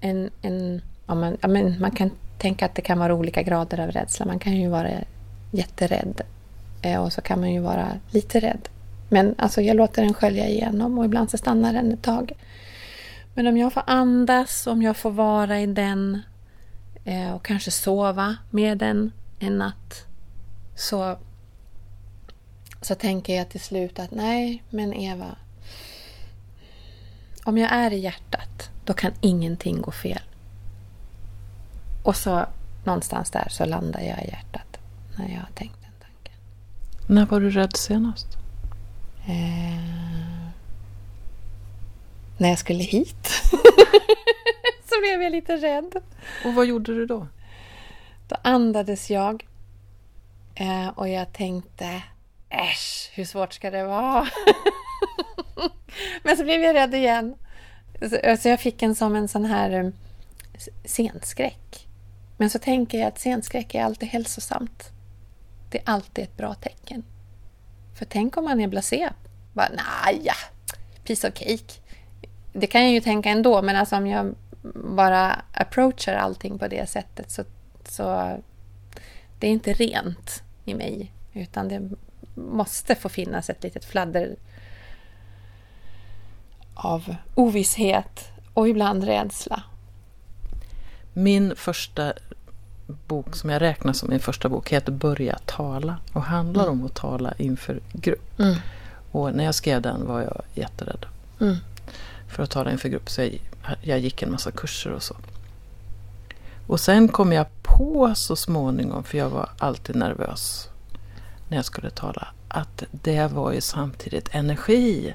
en... 0.00 0.30
en 0.42 0.82
om 1.06 1.20
man, 1.20 1.36
ja, 1.40 1.48
men 1.48 1.80
man 1.80 1.90
kan 1.90 2.10
tänka 2.38 2.66
att 2.66 2.74
det 2.74 2.82
kan 2.82 2.98
vara 2.98 3.14
olika 3.14 3.42
grader 3.42 3.80
av 3.80 3.90
rädsla. 3.90 4.26
Man 4.26 4.38
kan 4.38 4.56
ju 4.56 4.68
vara 4.68 4.90
jätterädd 5.50 6.20
eh, 6.82 7.02
och 7.02 7.12
så 7.12 7.20
kan 7.20 7.40
man 7.40 7.52
ju 7.52 7.60
vara 7.60 7.88
lite 8.10 8.40
rädd. 8.40 8.68
Men 9.08 9.34
alltså, 9.38 9.60
jag 9.60 9.76
låter 9.76 10.02
den 10.02 10.14
skölja 10.14 10.48
igenom 10.48 10.98
och 10.98 11.04
ibland 11.04 11.30
så 11.30 11.38
stannar 11.38 11.72
den 11.72 11.92
ett 11.92 12.02
tag. 12.02 12.32
Men 13.36 13.46
om 13.46 13.56
jag 13.56 13.72
får 13.72 13.82
andas, 13.86 14.66
om 14.66 14.82
jag 14.82 14.96
får 14.96 15.10
vara 15.10 15.60
i 15.60 15.66
den 15.66 16.22
eh, 17.04 17.30
och 17.30 17.44
kanske 17.44 17.70
sova 17.70 18.36
med 18.50 18.78
den 18.78 19.12
en 19.38 19.58
natt 19.58 20.06
så, 20.74 21.18
så 22.80 22.94
tänker 22.94 23.36
jag 23.36 23.48
till 23.48 23.60
slut 23.60 23.98
att 23.98 24.10
nej, 24.10 24.62
men 24.70 24.94
Eva, 24.94 25.36
om 27.44 27.58
jag 27.58 27.72
är 27.72 27.92
i 27.92 27.98
hjärtat, 27.98 28.70
då 28.84 28.92
kan 28.92 29.12
ingenting 29.20 29.82
gå 29.82 29.90
fel. 29.90 30.22
Och 32.04 32.16
så 32.16 32.46
någonstans 32.84 33.30
där 33.30 33.48
så 33.50 33.64
landar 33.64 34.00
jag 34.00 34.24
i 34.24 34.28
hjärtat 34.28 34.78
när 35.18 35.28
jag 35.28 35.40
har 35.40 35.50
tänkt 35.54 35.82
den 35.82 35.92
tanken. 36.00 36.40
När 37.06 37.26
var 37.26 37.40
du 37.40 37.50
rädd 37.50 37.76
senast? 37.76 38.26
Eh, 39.26 40.35
när 42.36 42.48
jag 42.48 42.58
skulle 42.58 42.84
hit. 42.84 43.26
så 44.88 45.00
blev 45.00 45.22
jag 45.22 45.32
lite 45.32 45.56
rädd. 45.56 45.96
Och 46.44 46.54
vad 46.54 46.66
gjorde 46.66 46.94
du 46.94 47.06
då? 47.06 47.26
Då 48.28 48.36
andades 48.42 49.10
jag 49.10 49.46
eh, 50.54 50.88
och 50.88 51.08
jag 51.08 51.32
tänkte 51.32 52.02
äsch, 52.50 53.10
hur 53.14 53.24
svårt 53.24 53.52
ska 53.52 53.70
det 53.70 53.84
vara? 53.84 54.28
Men 56.22 56.36
så 56.36 56.44
blev 56.44 56.60
jag 56.60 56.74
rädd 56.74 56.94
igen. 56.94 57.34
Så, 58.00 58.36
så 58.42 58.48
jag 58.48 58.60
fick 58.60 58.82
en 58.82 58.94
som 58.94 59.16
en 59.16 59.28
sån 59.28 59.44
här 59.44 59.74
um, 59.80 59.92
scenskräck. 60.84 61.88
Men 62.36 62.50
så 62.50 62.58
tänker 62.58 62.98
jag 62.98 63.08
att 63.08 63.18
scenskräck 63.18 63.74
är 63.74 63.84
alltid 63.84 64.08
hälsosamt. 64.08 64.90
Det 65.70 65.78
är 65.78 65.82
alltid 65.86 66.24
ett 66.24 66.36
bra 66.36 66.54
tecken. 66.54 67.04
För 67.98 68.04
tänk 68.04 68.36
om 68.36 68.44
man 68.44 68.60
är 68.60 68.68
blasé. 68.68 69.10
Bara, 69.52 69.68
naja, 69.68 70.34
piece 71.04 71.28
of 71.28 71.34
cake. 71.34 71.80
Det 72.58 72.66
kan 72.66 72.82
jag 72.82 72.92
ju 72.92 73.00
tänka 73.00 73.30
ändå, 73.30 73.62
men 73.62 73.76
alltså 73.76 73.96
om 73.96 74.06
jag 74.06 74.34
bara 74.74 75.42
approachar 75.52 76.14
allting 76.14 76.58
på 76.58 76.68
det 76.68 76.90
sättet 76.90 77.30
så, 77.30 77.44
så 77.84 78.36
det 79.38 79.46
är 79.46 79.50
inte 79.50 79.72
rent 79.72 80.42
i 80.64 80.74
mig. 80.74 81.12
Utan 81.32 81.68
det 81.68 81.90
måste 82.34 82.94
få 82.94 83.08
finnas 83.08 83.50
ett 83.50 83.62
litet 83.62 83.84
fladder 83.84 84.36
av 86.74 87.14
ovisshet 87.34 88.28
och 88.54 88.68
ibland 88.68 89.04
rädsla. 89.04 89.62
Min 91.12 91.56
första 91.56 92.12
bok 92.86 93.36
som 93.36 93.50
jag 93.50 93.62
räknar 93.62 93.92
som 93.92 94.10
min 94.10 94.20
första 94.20 94.48
bok 94.48 94.72
heter 94.72 94.92
Börja 94.92 95.38
tala 95.44 95.96
och 96.12 96.22
handlar 96.22 96.64
mm. 96.64 96.80
om 96.80 96.86
att 96.86 96.94
tala 96.94 97.34
inför 97.38 97.80
grupp. 97.92 98.38
Mm. 98.38 98.56
Och 99.12 99.34
när 99.34 99.44
jag 99.44 99.54
skrev 99.54 99.82
den 99.82 100.06
var 100.06 100.20
jag 100.20 100.42
jätterädd 100.54 101.06
mm. 101.40 101.56
För 102.28 102.42
att 102.42 102.50
tala 102.50 102.72
inför 102.72 102.88
grupp. 102.88 103.10
Så 103.10 103.22
jag, 103.22 103.40
jag 103.80 103.98
gick 103.98 104.22
en 104.22 104.32
massa 104.32 104.50
kurser 104.50 104.92
och 104.92 105.02
så. 105.02 105.16
Och 106.66 106.80
sen 106.80 107.08
kom 107.08 107.32
jag 107.32 107.46
på 107.62 108.12
så 108.14 108.36
småningom, 108.36 109.04
för 109.04 109.18
jag 109.18 109.30
var 109.30 109.50
alltid 109.58 109.96
nervös 109.96 110.68
när 111.48 111.56
jag 111.56 111.64
skulle 111.64 111.90
tala, 111.90 112.28
att 112.48 112.84
det 112.90 113.32
var 113.32 113.52
ju 113.52 113.60
samtidigt 113.60 114.28
energi. 114.34 115.14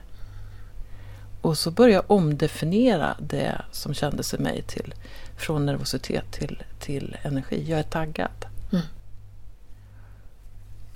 Och 1.42 1.58
så 1.58 1.72
började 1.72 1.94
jag 1.94 2.12
omdefiniera 2.12 3.16
det 3.20 3.62
som 3.72 3.94
kändes 3.94 4.34
i 4.34 4.38
mig 4.38 4.62
till, 4.62 4.94
från 5.38 5.66
nervositet 5.66 6.32
till, 6.32 6.64
till 6.80 7.18
energi. 7.22 7.66
Jag 7.68 7.80
är 7.80 7.84
taggad. 7.84 8.46
Mm. 8.72 8.86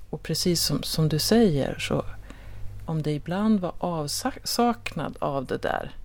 Och 0.09 0.23
precis 0.23 0.63
som, 0.63 0.83
som 0.83 1.09
du 1.09 1.19
säger, 1.19 1.79
så 1.79 2.05
om 2.85 3.01
det 3.01 3.11
ibland 3.11 3.59
var 3.59 3.73
avsaknad 3.77 5.17
av 5.19 5.45
det 5.45 5.57
där. 5.57 5.95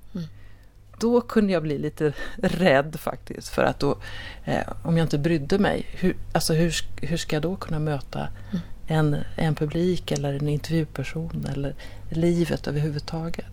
Då 1.00 1.20
kunde 1.20 1.52
jag 1.52 1.62
bli 1.62 1.78
lite 1.78 2.12
rädd 2.36 2.96
faktiskt. 3.00 3.48
För 3.48 3.62
att 3.62 3.78
då, 3.78 3.98
eh, 4.44 4.62
om 4.82 4.96
jag 4.96 5.04
inte 5.04 5.18
brydde 5.18 5.58
mig, 5.58 5.86
hur, 5.90 6.16
alltså 6.32 6.54
hur, 6.54 6.74
hur 6.96 7.16
ska 7.16 7.36
jag 7.36 7.42
då 7.42 7.56
kunna 7.56 7.78
möta 7.78 8.28
mm. 8.50 8.62
en, 8.86 9.16
en 9.36 9.54
publik 9.54 10.12
eller 10.12 10.34
en 10.34 10.48
intervjuperson 10.48 11.46
eller 11.50 11.74
livet 12.10 12.66
överhuvudtaget? 12.66 13.46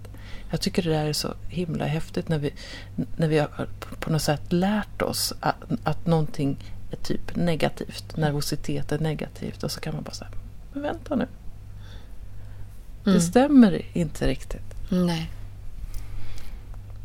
Jag 0.51 0.61
tycker 0.61 0.83
det 0.83 0.89
där 0.89 1.05
är 1.05 1.13
så 1.13 1.33
himla 1.47 1.85
häftigt 1.85 2.29
när 2.29 2.37
vi, 2.37 2.53
när 3.17 3.27
vi 3.27 3.39
har 3.39 3.67
på 3.99 4.11
något 4.11 4.21
sätt 4.21 4.53
lärt 4.53 5.01
oss 5.01 5.33
att, 5.39 5.55
att 5.83 6.05
någonting 6.05 6.57
är 6.91 6.95
typ 6.95 7.35
negativt, 7.35 8.17
nervositet 8.17 8.91
är 8.91 8.99
negativt 8.99 9.63
och 9.63 9.71
så 9.71 9.79
kan 9.79 9.95
man 9.95 10.03
bara 10.03 10.13
säga, 10.13 10.31
men 10.73 10.83
vänta 10.83 11.15
nu. 11.15 11.27
Mm. 13.05 13.15
Det 13.17 13.21
stämmer 13.21 13.85
inte 13.93 14.27
riktigt. 14.27 14.89
Nej. 14.89 15.31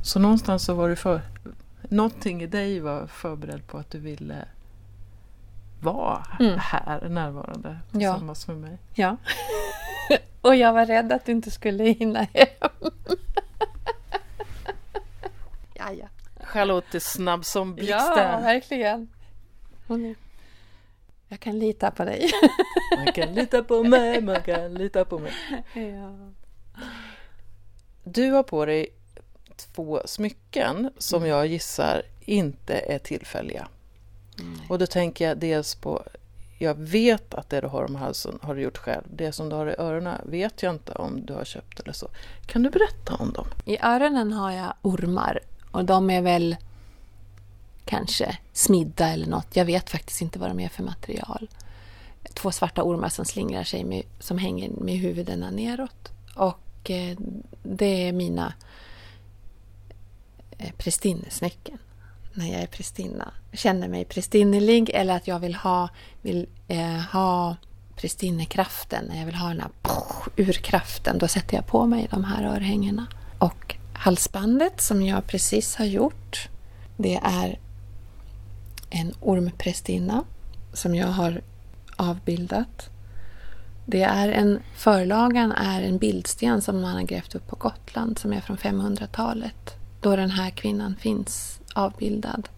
Så 0.03 0.19
någonstans 0.19 0.65
så 0.65 0.75
var 0.75 0.89
du 0.89 0.97
för... 0.97 1.21
Någonting 1.83 2.43
i 2.43 2.47
dig 2.47 2.81
var 2.81 3.07
förberedd 3.07 3.67
på 3.67 3.79
att 3.79 3.91
du 3.91 3.99
ville 3.99 4.45
vara 5.81 6.27
mm. 6.41 6.59
här 6.59 7.09
närvarande 7.09 7.79
tillsammans 7.93 8.45
ja. 8.49 8.55
med 8.55 8.63
mig. 8.63 8.79
Ja. 8.95 9.17
Och 10.41 10.57
jag 10.57 10.73
var 10.73 10.87
rädd 10.87 11.13
att 11.13 11.25
du 11.25 11.33
inte 11.33 11.51
skulle 11.51 11.85
hinna 11.85 12.23
hem. 12.23 12.47
ja, 15.75 15.93
ja. 15.93 16.07
Charlotte 16.41 16.95
är 16.95 16.99
snabb 16.99 17.45
som 17.45 17.75
blixten. 17.75 17.99
Ja, 17.99 18.41
verkligen. 18.41 19.09
Hon 19.87 20.07
är... 20.07 20.15
Jag 21.29 21.41
kan 21.41 21.59
lita 21.59 21.91
på 21.91 22.05
dig. 22.05 22.31
man 23.05 23.13
kan 23.13 23.35
lita 23.35 23.65
på 23.65 23.85
mig, 23.85 24.21
man 24.23 24.43
kan 24.43 24.75
lita 24.75 25.05
på 25.05 25.19
mig. 25.19 25.33
Ja. 25.75 26.33
Du 28.05 28.31
har 28.31 28.43
på 28.43 28.67
dig 28.67 28.89
två 29.67 30.03
smycken 30.05 30.91
som 30.99 31.19
mm. 31.19 31.29
jag 31.29 31.47
gissar 31.47 32.03
inte 32.21 32.75
är 32.75 32.99
tillfälliga. 32.99 33.69
Mm. 34.39 34.61
Och 34.69 34.79
då 34.79 34.87
tänker 34.87 35.29
jag 35.29 35.39
dels 35.39 35.75
på 35.75 36.03
jag 36.63 36.75
vet 36.75 37.35
att 37.35 37.51
det 37.51 37.61
du 37.61 37.67
har 37.67 37.85
om 37.85 37.97
halsen 37.97 38.39
har 38.43 38.55
du 38.55 38.63
gjort 38.63 38.79
själv. 38.79 39.03
Det 39.11 39.33
som 39.33 39.49
du 39.49 39.57
har 39.57 39.67
i 39.67 39.75
öronen 39.79 40.21
vet 40.25 40.63
jag 40.63 40.75
inte 40.75 40.93
om 40.93 41.27
du 41.27 41.33
har 41.33 41.45
köpt 41.45 41.81
eller 41.81 41.93
så. 41.93 42.09
Kan 42.47 42.63
du 42.63 42.71
berätta 42.71 43.15
om 43.15 43.33
dem? 43.33 43.47
I 43.65 43.79
öronen 43.83 44.33
har 44.33 44.53
jag 44.53 44.75
ormar 44.83 45.41
och 45.71 45.85
de 45.85 46.11
är 46.11 46.23
väl 46.23 46.57
kanske 47.85 48.39
smidda 48.53 49.09
eller 49.09 49.27
något. 49.27 49.57
Jag 49.57 49.65
vet 49.65 49.91
faktiskt 49.91 50.23
inte 50.23 50.39
vad 50.39 50.51
de 50.51 50.61
är 50.61 50.69
för 50.69 50.83
material. 50.83 51.49
Två 52.35 52.53
svarta 52.53 52.83
ormar 52.83 53.09
som 53.09 53.25
slingrar 53.25 53.65
sig 53.65 53.85
med, 53.85 54.03
som 54.21 54.39
hänger 54.39 54.71
med 54.71 54.95
huvudena 54.95 55.51
neråt. 55.51 56.13
Och 56.35 56.91
eh, 56.91 57.17
det 57.63 58.09
är 58.09 58.13
mina 58.13 58.53
Eh, 60.63 60.71
Prästinnesnäcken. 60.79 61.79
när 62.35 62.53
jag 62.53 62.63
är 62.63 62.67
prästinna. 62.67 63.33
Känner 63.53 63.89
mig 63.89 64.05
prästinnelig 64.05 64.91
eller 64.91 65.17
att 65.17 65.29
jag 65.29 65.39
vill 65.39 65.55
ha, 65.55 65.89
vill, 66.23 66.47
eh, 66.69 67.01
ha 67.13 67.57
prästinnekraften. 67.97 69.05
När 69.05 69.19
jag 69.19 69.27
vill 69.27 69.35
ha 69.35 69.49
den 69.49 69.61
här 69.61 69.71
pof, 69.83 70.29
urkraften. 70.37 71.19
Då 71.19 71.29
sätter 71.29 71.57
jag 71.57 71.67
på 71.67 71.87
mig 71.87 72.09
de 72.11 72.25
här 72.25 72.45
örhängena. 72.45 73.07
Och 73.39 73.77
halsbandet 73.93 74.81
som 74.81 75.03
jag 75.03 75.27
precis 75.27 75.77
har 75.77 75.85
gjort. 75.85 76.49
Det 76.97 77.21
är 77.23 77.59
en 78.91 79.15
ormprästinna 79.21 80.25
som 80.73 80.95
jag 80.95 81.07
har 81.07 81.41
avbildat. 81.97 82.89
Det 83.87 84.03
är 84.03 84.29
en, 84.29 84.61
förlagan 84.75 85.53
är 85.53 85.83
en 85.83 85.99
bildsten 85.99 86.63
som 86.63 86.81
man 86.81 86.95
har 86.95 87.03
grävt 87.03 87.35
upp 87.35 87.47
på 87.47 87.57
Gotland 87.57 88.19
som 88.19 88.33
är 88.33 88.41
från 88.41 88.57
500-talet. 88.57 89.82
Då 90.03 90.17
den 90.17 90.31
här 90.31 90.51
kvinnan 90.51 90.97
finns 90.97 91.61
avbildad. 91.75 92.49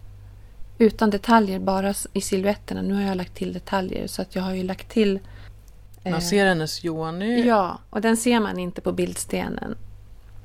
Utan 0.77 1.09
detaljer, 1.09 1.59
bara 1.59 1.93
i 2.13 2.21
siluetterna. 2.21 2.81
Nu 2.81 2.93
har 2.93 3.01
jag 3.01 3.17
lagt 3.17 3.35
till 3.35 3.53
detaljer 3.53 4.07
så 4.07 4.21
att 4.21 4.35
jag 4.35 4.43
har 4.43 4.53
ju 4.53 4.63
lagt 4.63 4.89
till... 4.89 5.19
Eh, 6.03 6.11
man 6.11 6.21
ser 6.21 6.45
hennes 6.45 6.85
yoni. 6.85 7.47
Ja, 7.47 7.79
och 7.89 8.01
den 8.01 8.17
ser 8.17 8.39
man 8.39 8.59
inte 8.59 8.81
på 8.81 8.91
bildstenen. 8.91 9.75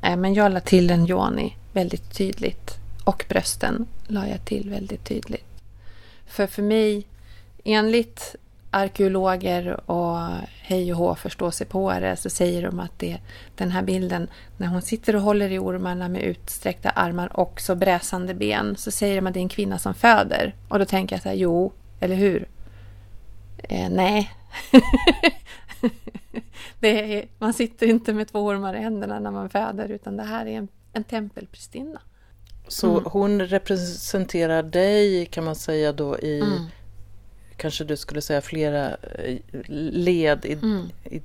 Eh, 0.02 0.16
men 0.16 0.34
jag 0.34 0.52
la 0.52 0.60
till 0.60 0.90
en 0.90 1.08
yoni 1.08 1.56
väldigt 1.72 2.14
tydligt. 2.16 2.70
Och 3.04 3.24
brösten 3.28 3.86
la 4.06 4.28
jag 4.28 4.44
till 4.44 4.70
väldigt 4.70 5.04
tydligt. 5.04 5.62
För 6.26 6.46
för 6.46 6.62
mig, 6.62 7.06
enligt 7.64 8.36
arkeologer 8.70 9.90
och 9.90 10.18
hej 10.62 10.92
och 10.92 10.98
hå 10.98 11.14
förstå 11.14 11.50
sig 11.50 11.66
på 11.66 11.92
det 11.92 12.16
så 12.16 12.30
säger 12.30 12.62
de 12.62 12.80
att 12.80 12.98
det, 12.98 13.18
den 13.56 13.70
här 13.70 13.82
bilden 13.82 14.28
när 14.56 14.66
hon 14.66 14.82
sitter 14.82 15.16
och 15.16 15.22
håller 15.22 15.50
i 15.50 15.58
ormarna 15.58 16.08
med 16.08 16.22
utsträckta 16.22 16.90
armar 16.90 17.40
och 17.40 17.60
så 17.60 17.74
bräsande 17.74 18.34
ben 18.34 18.76
så 18.76 18.90
säger 18.90 19.16
de 19.16 19.26
att 19.26 19.34
det 19.34 19.40
är 19.40 19.42
en 19.42 19.48
kvinna 19.48 19.78
som 19.78 19.94
föder. 19.94 20.54
Och 20.68 20.78
då 20.78 20.84
tänker 20.84 21.16
jag 21.16 21.22
så 21.22 21.28
här, 21.28 21.36
jo, 21.36 21.72
eller 22.00 22.16
hur? 22.16 22.48
Eh, 23.58 23.90
nej. 23.90 24.30
är, 26.80 27.28
man 27.38 27.52
sitter 27.52 27.86
inte 27.86 28.12
med 28.12 28.28
två 28.28 28.40
ormar 28.40 28.74
i 28.74 28.78
händerna 28.78 29.20
när 29.20 29.30
man 29.30 29.50
föder 29.50 29.88
utan 29.88 30.16
det 30.16 30.22
här 30.22 30.46
är 30.46 30.58
en, 30.58 30.68
en 30.92 31.04
tempelprästinna. 31.04 32.00
Så 32.68 32.90
mm. 32.90 33.04
hon 33.06 33.40
representerar 33.40 34.62
dig 34.62 35.26
kan 35.26 35.44
man 35.44 35.56
säga 35.56 35.92
då 35.92 36.18
i 36.18 36.40
mm 36.40 36.66
kanske 37.60 37.84
du 37.84 37.96
skulle 37.96 38.22
säga 38.22 38.40
flera 38.40 38.96
eh, 38.96 39.38
led 39.92 40.44
i, 40.44 40.52
mm. 40.52 40.90
i 41.04 41.22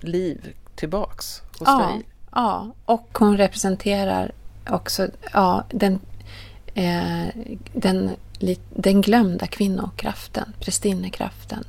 liv 0.00 0.54
tillbaks 0.74 1.42
hos 1.58 1.68
ja, 1.68 1.78
dig. 1.78 2.06
Ja, 2.32 2.70
och 2.84 3.18
hon 3.18 3.36
representerar 3.36 4.32
också 4.70 5.08
ja, 5.32 5.64
den, 5.70 6.00
eh, 6.74 7.26
den, 7.72 8.10
den 8.70 9.00
glömda 9.00 9.46
kvinnokraften, 9.46 10.52
prästinnekraften. 10.60 11.64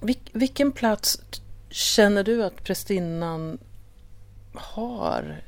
Vil, 0.00 0.18
vilken 0.32 0.72
plats 0.72 1.20
känner 1.70 2.24
du 2.24 2.44
att 2.44 2.64
prästinnan 2.64 3.58
har 4.54 5.42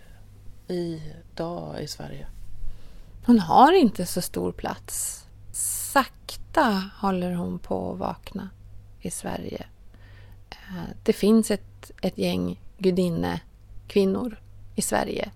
idag 0.69 1.83
i 1.83 1.89
Sverige? 1.89 2.27
Hon 3.27 3.41
har 3.41 3.73
inte 3.73 4.07
så 4.07 4.21
stor 4.21 4.53
plats 4.53 5.25
sakta 5.99 6.91
håller 7.01 7.35
hon 7.35 7.59
på 7.59 7.93
att 7.93 7.99
vakna 7.99 8.51
i 9.01 9.11
Sverige. 9.11 9.67
Eh, 10.51 10.91
det 11.03 11.13
finns 11.13 11.51
ett, 11.51 11.91
ett 12.03 12.19
gäng 12.19 12.61
gudinne 12.79 13.41
kvinnor 13.89 14.41
i 14.75 14.83
Sverige 14.83 15.31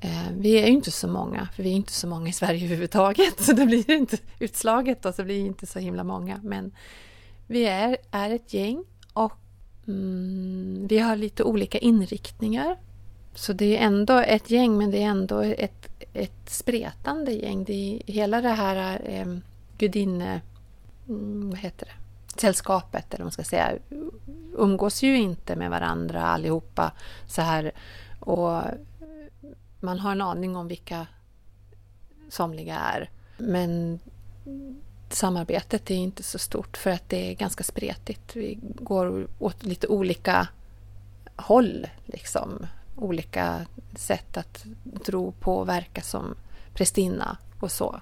eh, 0.00 0.28
vi 0.38 0.62
är 0.62 0.66
ju 0.66 0.72
inte 0.72 0.90
så 0.90 1.08
många, 1.08 1.48
för 1.56 1.62
vi 1.62 1.70
är 1.70 1.76
inte 1.76 1.92
så 1.92 2.06
många 2.06 2.28
i 2.28 2.32
Sverige 2.32 2.64
överhuvudtaget, 2.64 3.40
så 3.40 3.52
det 3.52 3.66
blir 3.66 3.90
inte 3.90 4.18
utslaget 4.38 5.04
och 5.04 5.14
så 5.14 5.24
blir 5.24 5.40
det 5.40 5.46
inte 5.46 5.66
så 5.66 5.78
himla 5.78 6.04
många. 6.04 6.40
Men 6.42 6.72
vi 7.46 7.64
är, 7.64 7.96
är 8.10 8.30
ett 8.30 8.54
gäng 8.54 8.84
och 9.12 9.38
mm, 9.86 10.86
vi 10.88 10.98
har 10.98 11.16
lite 11.16 11.44
olika 11.44 11.78
inriktningar. 11.78 12.76
Så 13.34 13.52
det 13.52 13.76
är 13.76 13.86
ändå 13.86 14.18
ett 14.18 14.50
gäng, 14.50 14.78
men 14.78 14.90
det 14.90 15.02
är 15.02 15.06
ändå 15.06 15.40
ett, 15.40 15.88
ett 16.12 16.50
spretande 16.50 17.32
gäng. 17.32 17.64
Det 17.64 17.72
är, 17.72 18.12
hela 18.12 18.40
det 18.40 18.48
här 18.48 19.00
eh, 19.04 19.26
gudinne... 19.78 20.40
Mm, 21.08 21.50
vad 21.50 21.58
heter 21.58 21.86
det? 21.86 21.92
Sällskapet, 22.40 23.14
eller 23.14 23.18
vad 23.18 23.26
man 23.26 23.32
ska 23.32 23.44
säga, 23.44 23.72
umgås 24.56 25.02
ju 25.02 25.16
inte 25.16 25.56
med 25.56 25.70
varandra 25.70 26.26
allihopa 26.26 26.92
så 27.26 27.42
här. 27.42 27.72
Och 28.20 28.62
man 29.80 29.98
har 29.98 30.12
en 30.12 30.20
aning 30.20 30.56
om 30.56 30.68
vilka 30.68 31.06
somliga 32.28 32.78
är. 32.78 33.10
Men 33.38 33.98
samarbetet 35.08 35.90
är 35.90 35.94
inte 35.94 36.22
så 36.22 36.38
stort 36.38 36.76
för 36.76 36.90
att 36.90 37.08
det 37.08 37.30
är 37.30 37.34
ganska 37.34 37.64
spretigt. 37.64 38.36
Vi 38.36 38.58
går 38.62 39.28
åt 39.38 39.62
lite 39.62 39.86
olika 39.86 40.48
håll, 41.36 41.86
liksom. 42.06 42.66
Olika 42.96 43.66
sätt 43.96 44.36
att 44.36 44.64
tro 45.04 45.32
på 45.32 45.56
och 45.56 45.68
verka 45.68 46.00
som 46.00 46.34
prästinna 46.74 47.36
och 47.60 47.72
så. 47.72 48.00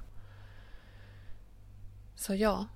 Så 2.20 2.34
ja. 2.34 2.66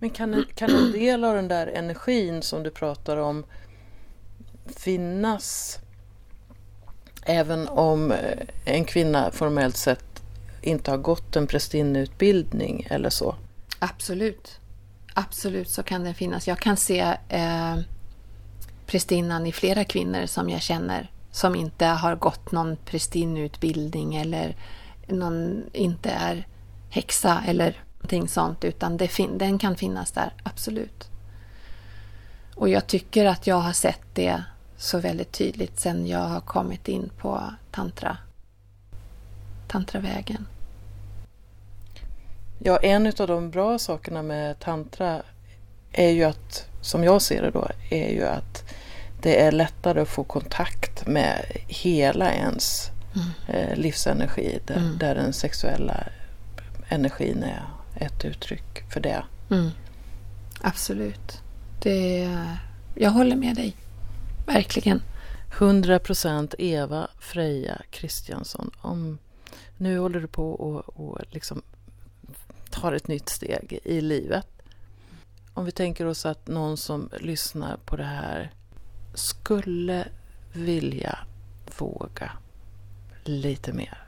Men 0.00 0.10
kan 0.10 0.44
kan 0.54 0.70
en 0.70 0.92
del 0.92 1.24
av 1.24 1.34
den 1.34 1.48
där 1.48 1.66
energin 1.66 2.42
som 2.42 2.62
du 2.62 2.70
pratar 2.70 3.16
om 3.16 3.44
finnas 4.66 5.78
även 7.22 7.68
om 7.68 8.12
eh, 8.12 8.38
en 8.64 8.84
kvinna 8.84 9.30
formellt 9.30 9.76
sett 9.76 10.22
inte 10.62 10.90
har 10.90 10.98
gått 10.98 11.36
en 11.36 11.46
prästinneutbildning 11.46 12.86
eller 12.90 13.10
så? 13.10 13.34
Absolut. 13.78 14.60
Absolut 15.14 15.68
så 15.68 15.82
kan 15.82 16.04
den 16.04 16.14
finnas. 16.14 16.48
Jag 16.48 16.58
kan 16.58 16.76
se 16.76 17.16
eh, 17.28 17.76
prästinnan 18.86 19.46
i 19.46 19.52
flera 19.52 19.84
kvinnor 19.84 20.26
som 20.26 20.50
jag 20.50 20.62
känner 20.62 21.10
som 21.30 21.54
inte 21.54 21.86
har 21.86 22.16
gått 22.16 22.52
någon 22.52 22.76
prästinneutbildning 22.76 24.16
eller 24.16 24.56
någon, 25.06 25.64
inte 25.72 26.10
är 26.10 26.46
häxa 26.90 27.42
eller 27.46 27.84
någonting 27.98 28.28
sånt 28.28 28.64
utan 28.64 28.96
det 28.96 29.08
fin 29.08 29.38
den 29.38 29.58
kan 29.58 29.76
finnas 29.76 30.12
där, 30.12 30.32
absolut. 30.42 31.10
Och 32.54 32.68
jag 32.68 32.86
tycker 32.86 33.26
att 33.26 33.46
jag 33.46 33.56
har 33.56 33.72
sett 33.72 34.00
det 34.14 34.42
så 34.76 34.98
väldigt 34.98 35.32
tydligt 35.32 35.80
sen 35.80 36.06
jag 36.06 36.18
har 36.18 36.40
kommit 36.40 36.88
in 36.88 37.10
på 37.18 37.42
tantra, 37.70 38.16
tantravägen. 39.68 40.46
Ja, 42.58 42.76
en 42.76 43.06
av 43.06 43.26
de 43.26 43.50
bra 43.50 43.78
sakerna 43.78 44.22
med 44.22 44.58
tantra 44.58 45.22
är 45.92 46.10
ju 46.10 46.24
att, 46.24 46.68
som 46.80 47.04
jag 47.04 47.22
ser 47.22 47.42
det 47.42 47.50
då, 47.50 47.68
är 47.90 48.08
ju 48.08 48.24
att 48.24 48.74
det 49.22 49.42
är 49.42 49.52
lättare 49.52 50.00
att 50.00 50.08
få 50.08 50.24
kontakt 50.24 51.06
med 51.06 51.44
hela 51.66 52.32
ens 52.32 52.90
mm. 53.14 53.28
Eh, 53.48 53.76
livsenergi 53.76 54.58
där, 54.66 54.76
mm. 54.76 54.98
där 54.98 55.14
den 55.14 55.32
sexuella 55.32 56.04
energin 56.88 57.42
är 57.42 57.62
ett 58.00 58.24
uttryck 58.24 58.92
för 58.92 59.00
det. 59.00 59.24
Mm. 59.50 59.70
Absolut. 60.60 61.42
Det, 61.82 62.30
jag 62.94 63.10
håller 63.10 63.36
med 63.36 63.56
dig. 63.56 63.76
Verkligen. 64.46 65.02
100% 65.50 66.54
Eva 66.58 67.08
Freja 67.20 67.82
Kristiansson. 67.90 68.70
Om, 68.80 69.18
nu 69.76 69.98
håller 69.98 70.20
du 70.20 70.26
på 70.26 70.52
och, 70.52 71.00
och 71.00 71.18
liksom 71.30 71.62
tar 72.70 72.92
ett 72.92 73.08
nytt 73.08 73.28
steg 73.28 73.80
i 73.84 74.00
livet. 74.00 74.46
Om 75.54 75.64
vi 75.64 75.72
tänker 75.72 76.06
oss 76.06 76.26
att 76.26 76.48
någon 76.48 76.76
som 76.76 77.10
lyssnar 77.20 77.76
på 77.76 77.96
det 77.96 78.04
här 78.04 78.52
skulle 79.14 80.08
vilja 80.52 81.18
våga 81.78 82.32
lite 83.24 83.72
mer, 83.72 84.06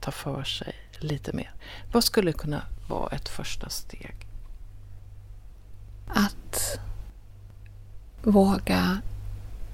ta 0.00 0.10
för 0.10 0.44
sig 0.44 0.74
lite 1.04 1.32
mer. 1.32 1.54
Vad 1.92 2.04
skulle 2.04 2.32
kunna 2.32 2.62
vara 2.88 3.08
ett 3.08 3.28
första 3.28 3.68
steg? 3.68 4.16
Att 6.06 6.78
våga, 8.22 9.00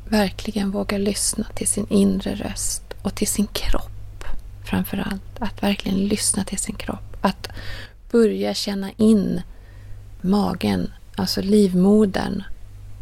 verkligen 0.09 0.71
våga 0.71 0.99
lyssna 0.99 1.45
till 1.55 1.69
sin 1.69 1.87
inre 1.89 2.35
röst 2.35 2.83
och 3.03 3.15
till 3.15 3.29
sin 3.29 3.47
kropp 3.47 4.25
framför 4.65 4.97
allt. 4.97 5.23
Att 5.39 5.63
verkligen 5.63 5.99
lyssna 5.99 6.45
till 6.45 6.59
sin 6.59 6.75
kropp. 6.75 7.17
Att 7.21 7.49
börja 8.11 8.55
känna 8.55 8.91
in 8.91 9.43
magen, 10.21 10.93
alltså 11.17 11.43
livmodern 11.43 12.43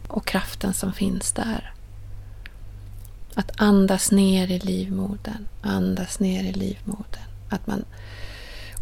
och 0.09 0.27
kraften 0.27 0.75
som 0.75 0.93
finns 0.93 1.33
där. 1.33 1.73
Att 3.35 3.61
andas 3.61 4.11
ner 4.11 4.51
i 4.51 4.59
livmodern, 4.59 5.49
andas 5.63 6.21
ner 6.21 6.45
i 6.45 6.53
livmodern. 6.53 7.29
Att 7.49 7.67
man, 7.67 7.85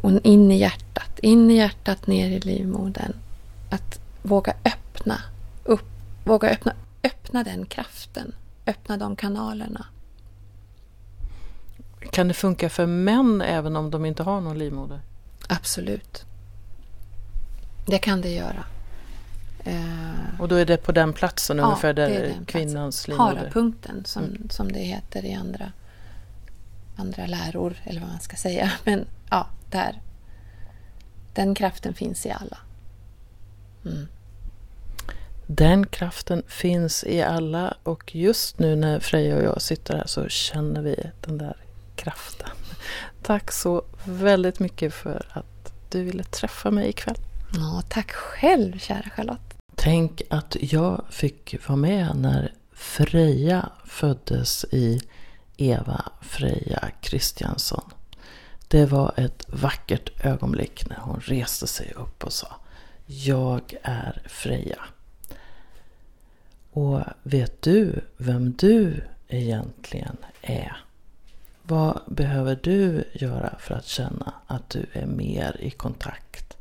och 0.03 0.11
in 0.25 0.51
i 0.51 0.57
hjärtat, 0.57 1.19
in 1.19 1.51
i 1.51 1.55
hjärtat, 1.55 2.07
ner 2.07 2.31
i 2.31 2.41
livmodern. 2.41 3.13
Att 3.71 4.01
våga 4.23 4.55
öppna 4.65 5.21
upp, 5.65 5.89
våga 6.25 6.51
öppna, 6.51 6.73
öppna 7.03 7.45
den 7.45 7.67
kraften, 7.67 8.35
öppna 8.67 8.97
de 8.97 9.17
kanalerna. 9.17 9.87
Kan 12.13 12.29
det 12.29 12.35
funka 12.35 12.71
för 12.71 12.87
män 12.87 13.43
även 13.43 13.77
om 13.77 13.91
de 13.91 14.05
inte 14.05 14.23
har 14.23 14.41
någon 14.41 14.59
livmoder? 14.59 15.01
Absolut. 15.49 16.25
Det 17.87 17.99
kan 17.99 18.21
det 18.21 18.31
göra. 18.31 18.65
Eh, 19.65 20.41
och 20.41 20.49
då 20.49 20.55
är 20.55 20.67
det 20.67 20.77
på 20.77 20.93
den 20.93 21.13
platsen 21.13 21.59
ja, 21.59 21.65
ungefär 21.65 21.93
där 21.93 22.35
kvinnans 22.47 23.09
livmoder... 23.09 23.37
Harapunkten 23.37 24.05
som, 24.05 24.25
mm. 24.25 24.49
som 24.51 24.73
det 24.73 24.79
heter 24.79 25.25
i 25.25 25.35
andra, 25.35 25.73
andra 26.97 27.27
läror 27.27 27.77
eller 27.85 28.01
vad 28.01 28.11
man 28.11 28.21
ska 28.21 28.37
säga. 28.37 28.73
Men 28.85 29.07
ja, 29.31 29.47
där. 29.71 30.01
Den 31.35 31.55
kraften 31.55 31.95
finns 31.95 32.27
i 32.27 32.31
alla. 32.31 32.59
Mm. 33.85 34.09
Den 35.47 35.87
kraften 35.87 36.43
finns 36.47 37.05
i 37.05 37.23
alla 37.23 37.77
och 37.83 38.15
just 38.15 38.59
nu 38.59 38.77
när 38.77 39.01
Freja 39.01 39.37
och 39.37 39.43
jag 39.43 39.63
sitter 39.63 39.97
här 39.97 40.07
så 40.07 40.29
känner 40.29 40.83
vi 40.83 41.11
den 41.21 41.39
där 41.39 41.57
kraften. 41.97 42.51
Tack 43.23 43.53
så 43.53 43.83
väldigt 44.05 44.59
mycket 44.59 44.95
för 44.95 45.27
att 45.33 45.73
du 45.91 46.03
ville 46.05 46.25
träffa 46.25 46.71
mig 46.71 46.89
ikväll. 46.89 47.17
Ja, 47.55 47.83
tack 47.89 48.11
själv 48.11 48.79
kära 48.79 49.11
Charlotte. 49.17 49.55
Tänk 49.75 50.23
att 50.31 50.57
jag 50.61 51.05
fick 51.11 51.69
vara 51.69 51.77
med 51.77 52.17
när 52.17 52.53
Freja 52.73 53.69
föddes 53.85 54.65
i 54.65 55.01
Eva 55.57 56.05
Freja 56.21 56.91
Kristiansson. 57.01 57.91
Det 58.71 58.87
var 58.87 59.15
ett 59.17 59.47
vackert 59.49 60.25
ögonblick 60.25 60.89
när 60.89 60.97
hon 60.97 61.21
reste 61.21 61.67
sig 61.67 61.93
upp 61.97 62.25
och 62.25 62.33
sa 62.33 62.57
Jag 63.07 63.75
är 63.83 64.23
Freja. 64.27 64.85
Och 66.71 67.01
vet 67.23 67.63
du 67.63 68.05
vem 68.17 68.53
du 68.53 69.05
egentligen 69.29 70.17
är? 70.43 70.77
Vad 71.63 72.01
behöver 72.07 72.59
du 72.63 73.05
göra 73.13 73.55
för 73.59 73.75
att 73.75 73.87
känna 73.87 74.35
att 74.47 74.71
du 74.71 74.87
är 74.93 75.07
mer 75.07 75.57
i 75.61 75.71
kontakt 75.71 76.57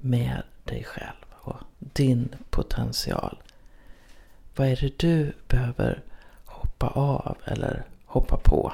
med 0.00 0.42
dig 0.64 0.84
själv 0.84 1.24
och 1.30 1.56
din 1.78 2.28
potential? 2.50 3.38
Vad 4.56 4.68
är 4.68 4.76
det 4.76 4.98
du 4.98 5.32
behöver 5.48 6.02
hoppa 6.44 6.86
av 6.88 7.36
eller 7.44 7.84
hoppa 8.06 8.36
på? 8.36 8.72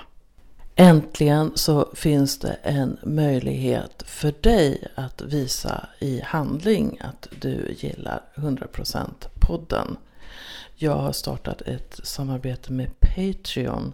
Äntligen 0.81 1.53
så 1.55 1.91
finns 1.95 2.39
det 2.39 2.53
en 2.63 2.99
möjlighet 3.03 4.03
för 4.07 4.35
dig 4.41 4.89
att 4.95 5.23
visa 5.23 5.89
i 5.99 6.21
handling 6.21 6.99
att 7.01 7.29
du 7.41 7.77
gillar 7.79 8.23
100% 8.35 9.09
podden. 9.41 9.97
Jag 10.75 10.97
har 10.97 11.13
startat 11.13 11.63
ett 11.63 12.01
samarbete 12.03 12.73
med 12.73 13.01
Patreon 13.01 13.93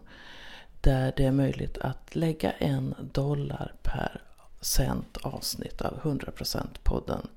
där 0.81 1.13
det 1.17 1.25
är 1.25 1.33
möjligt 1.33 1.79
att 1.79 2.17
lägga 2.17 2.53
en 2.53 2.95
dollar 3.13 3.75
per 3.83 4.23
sänt 4.61 5.17
avsnitt 5.17 5.83
av 5.83 6.01
100% 6.01 6.67
podden. 6.83 7.29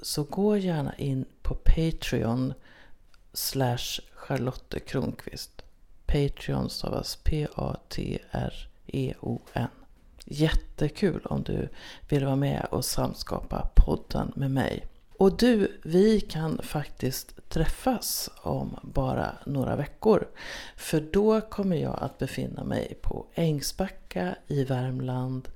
Så 0.00 0.22
gå 0.22 0.56
gärna 0.56 0.94
in 0.94 1.24
på 1.42 1.54
Patreon 1.54 2.54
slash 3.32 4.00
Charlotte 4.14 4.86
Kronqvist. 4.86 5.59
Patreon 6.12 6.70
stavas 6.70 7.16
P-A-T-R-E-O-N. 7.16 7.68
Jättekul 10.24 11.20
om 11.24 11.42
du 11.42 11.68
vill 12.08 12.24
vara 12.24 12.36
med 12.36 12.66
och 12.70 12.84
samskapa 12.84 13.70
podden 13.74 14.32
med 14.36 14.50
mig. 14.50 14.86
Och 15.16 15.36
du, 15.36 15.80
vi 15.84 16.20
kan 16.20 16.60
faktiskt 16.62 17.50
träffas 17.50 18.30
om 18.42 18.76
bara 18.82 19.34
några 19.46 19.76
veckor. 19.76 20.28
För 20.76 21.00
då 21.00 21.40
kommer 21.40 21.76
jag 21.76 21.98
att 22.00 22.18
befinna 22.18 22.64
mig 22.64 22.98
på 23.02 23.26
Ängsbacka 23.34 24.34
i 24.46 24.64
Värmland 24.64 25.48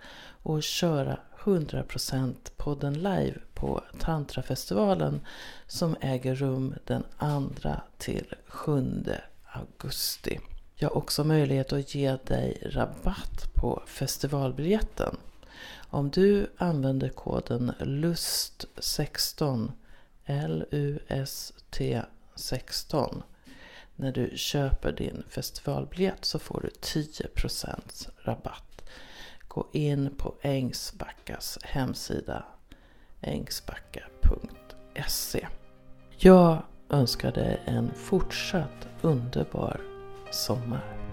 och 0.42 0.62
köra 0.62 1.18
100% 1.38 2.34
podden 2.56 2.94
live 2.94 3.38
på 3.54 3.80
Tantrafestivalen 4.00 5.20
som 5.66 5.96
äger 6.00 6.34
rum 6.34 6.74
den 6.84 7.04
2 7.60 7.72
till 7.98 8.34
7 8.46 9.04
augusti. 9.54 10.40
Jag 10.74 10.88
har 10.88 10.96
också 10.96 11.24
möjlighet 11.24 11.72
att 11.72 11.94
ge 11.94 12.16
dig 12.16 12.58
rabatt 12.62 13.54
på 13.54 13.82
festivalbiljetten. 13.86 15.16
Om 15.90 16.10
du 16.10 16.46
använder 16.56 17.08
koden 17.08 17.72
LUST16 17.78 19.72
L-U-S-T 20.26 22.02
16 22.34 23.22
när 23.96 24.12
du 24.12 24.32
köper 24.34 24.92
din 24.92 25.24
festivalbiljett 25.28 26.24
så 26.24 26.38
får 26.38 26.60
du 26.60 26.68
10% 26.68 28.08
rabatt. 28.18 28.90
Gå 29.48 29.66
in 29.72 30.14
på 30.16 30.34
Ängsbackas 30.42 31.58
hemsida 31.62 32.44
ängsbacka.se 33.20 34.28
Jag 36.16 36.62
önskar 36.88 37.32
dig 37.32 37.60
en 37.64 37.94
fortsatt 37.94 38.88
underbar 39.04 39.80
sommar. 40.30 41.03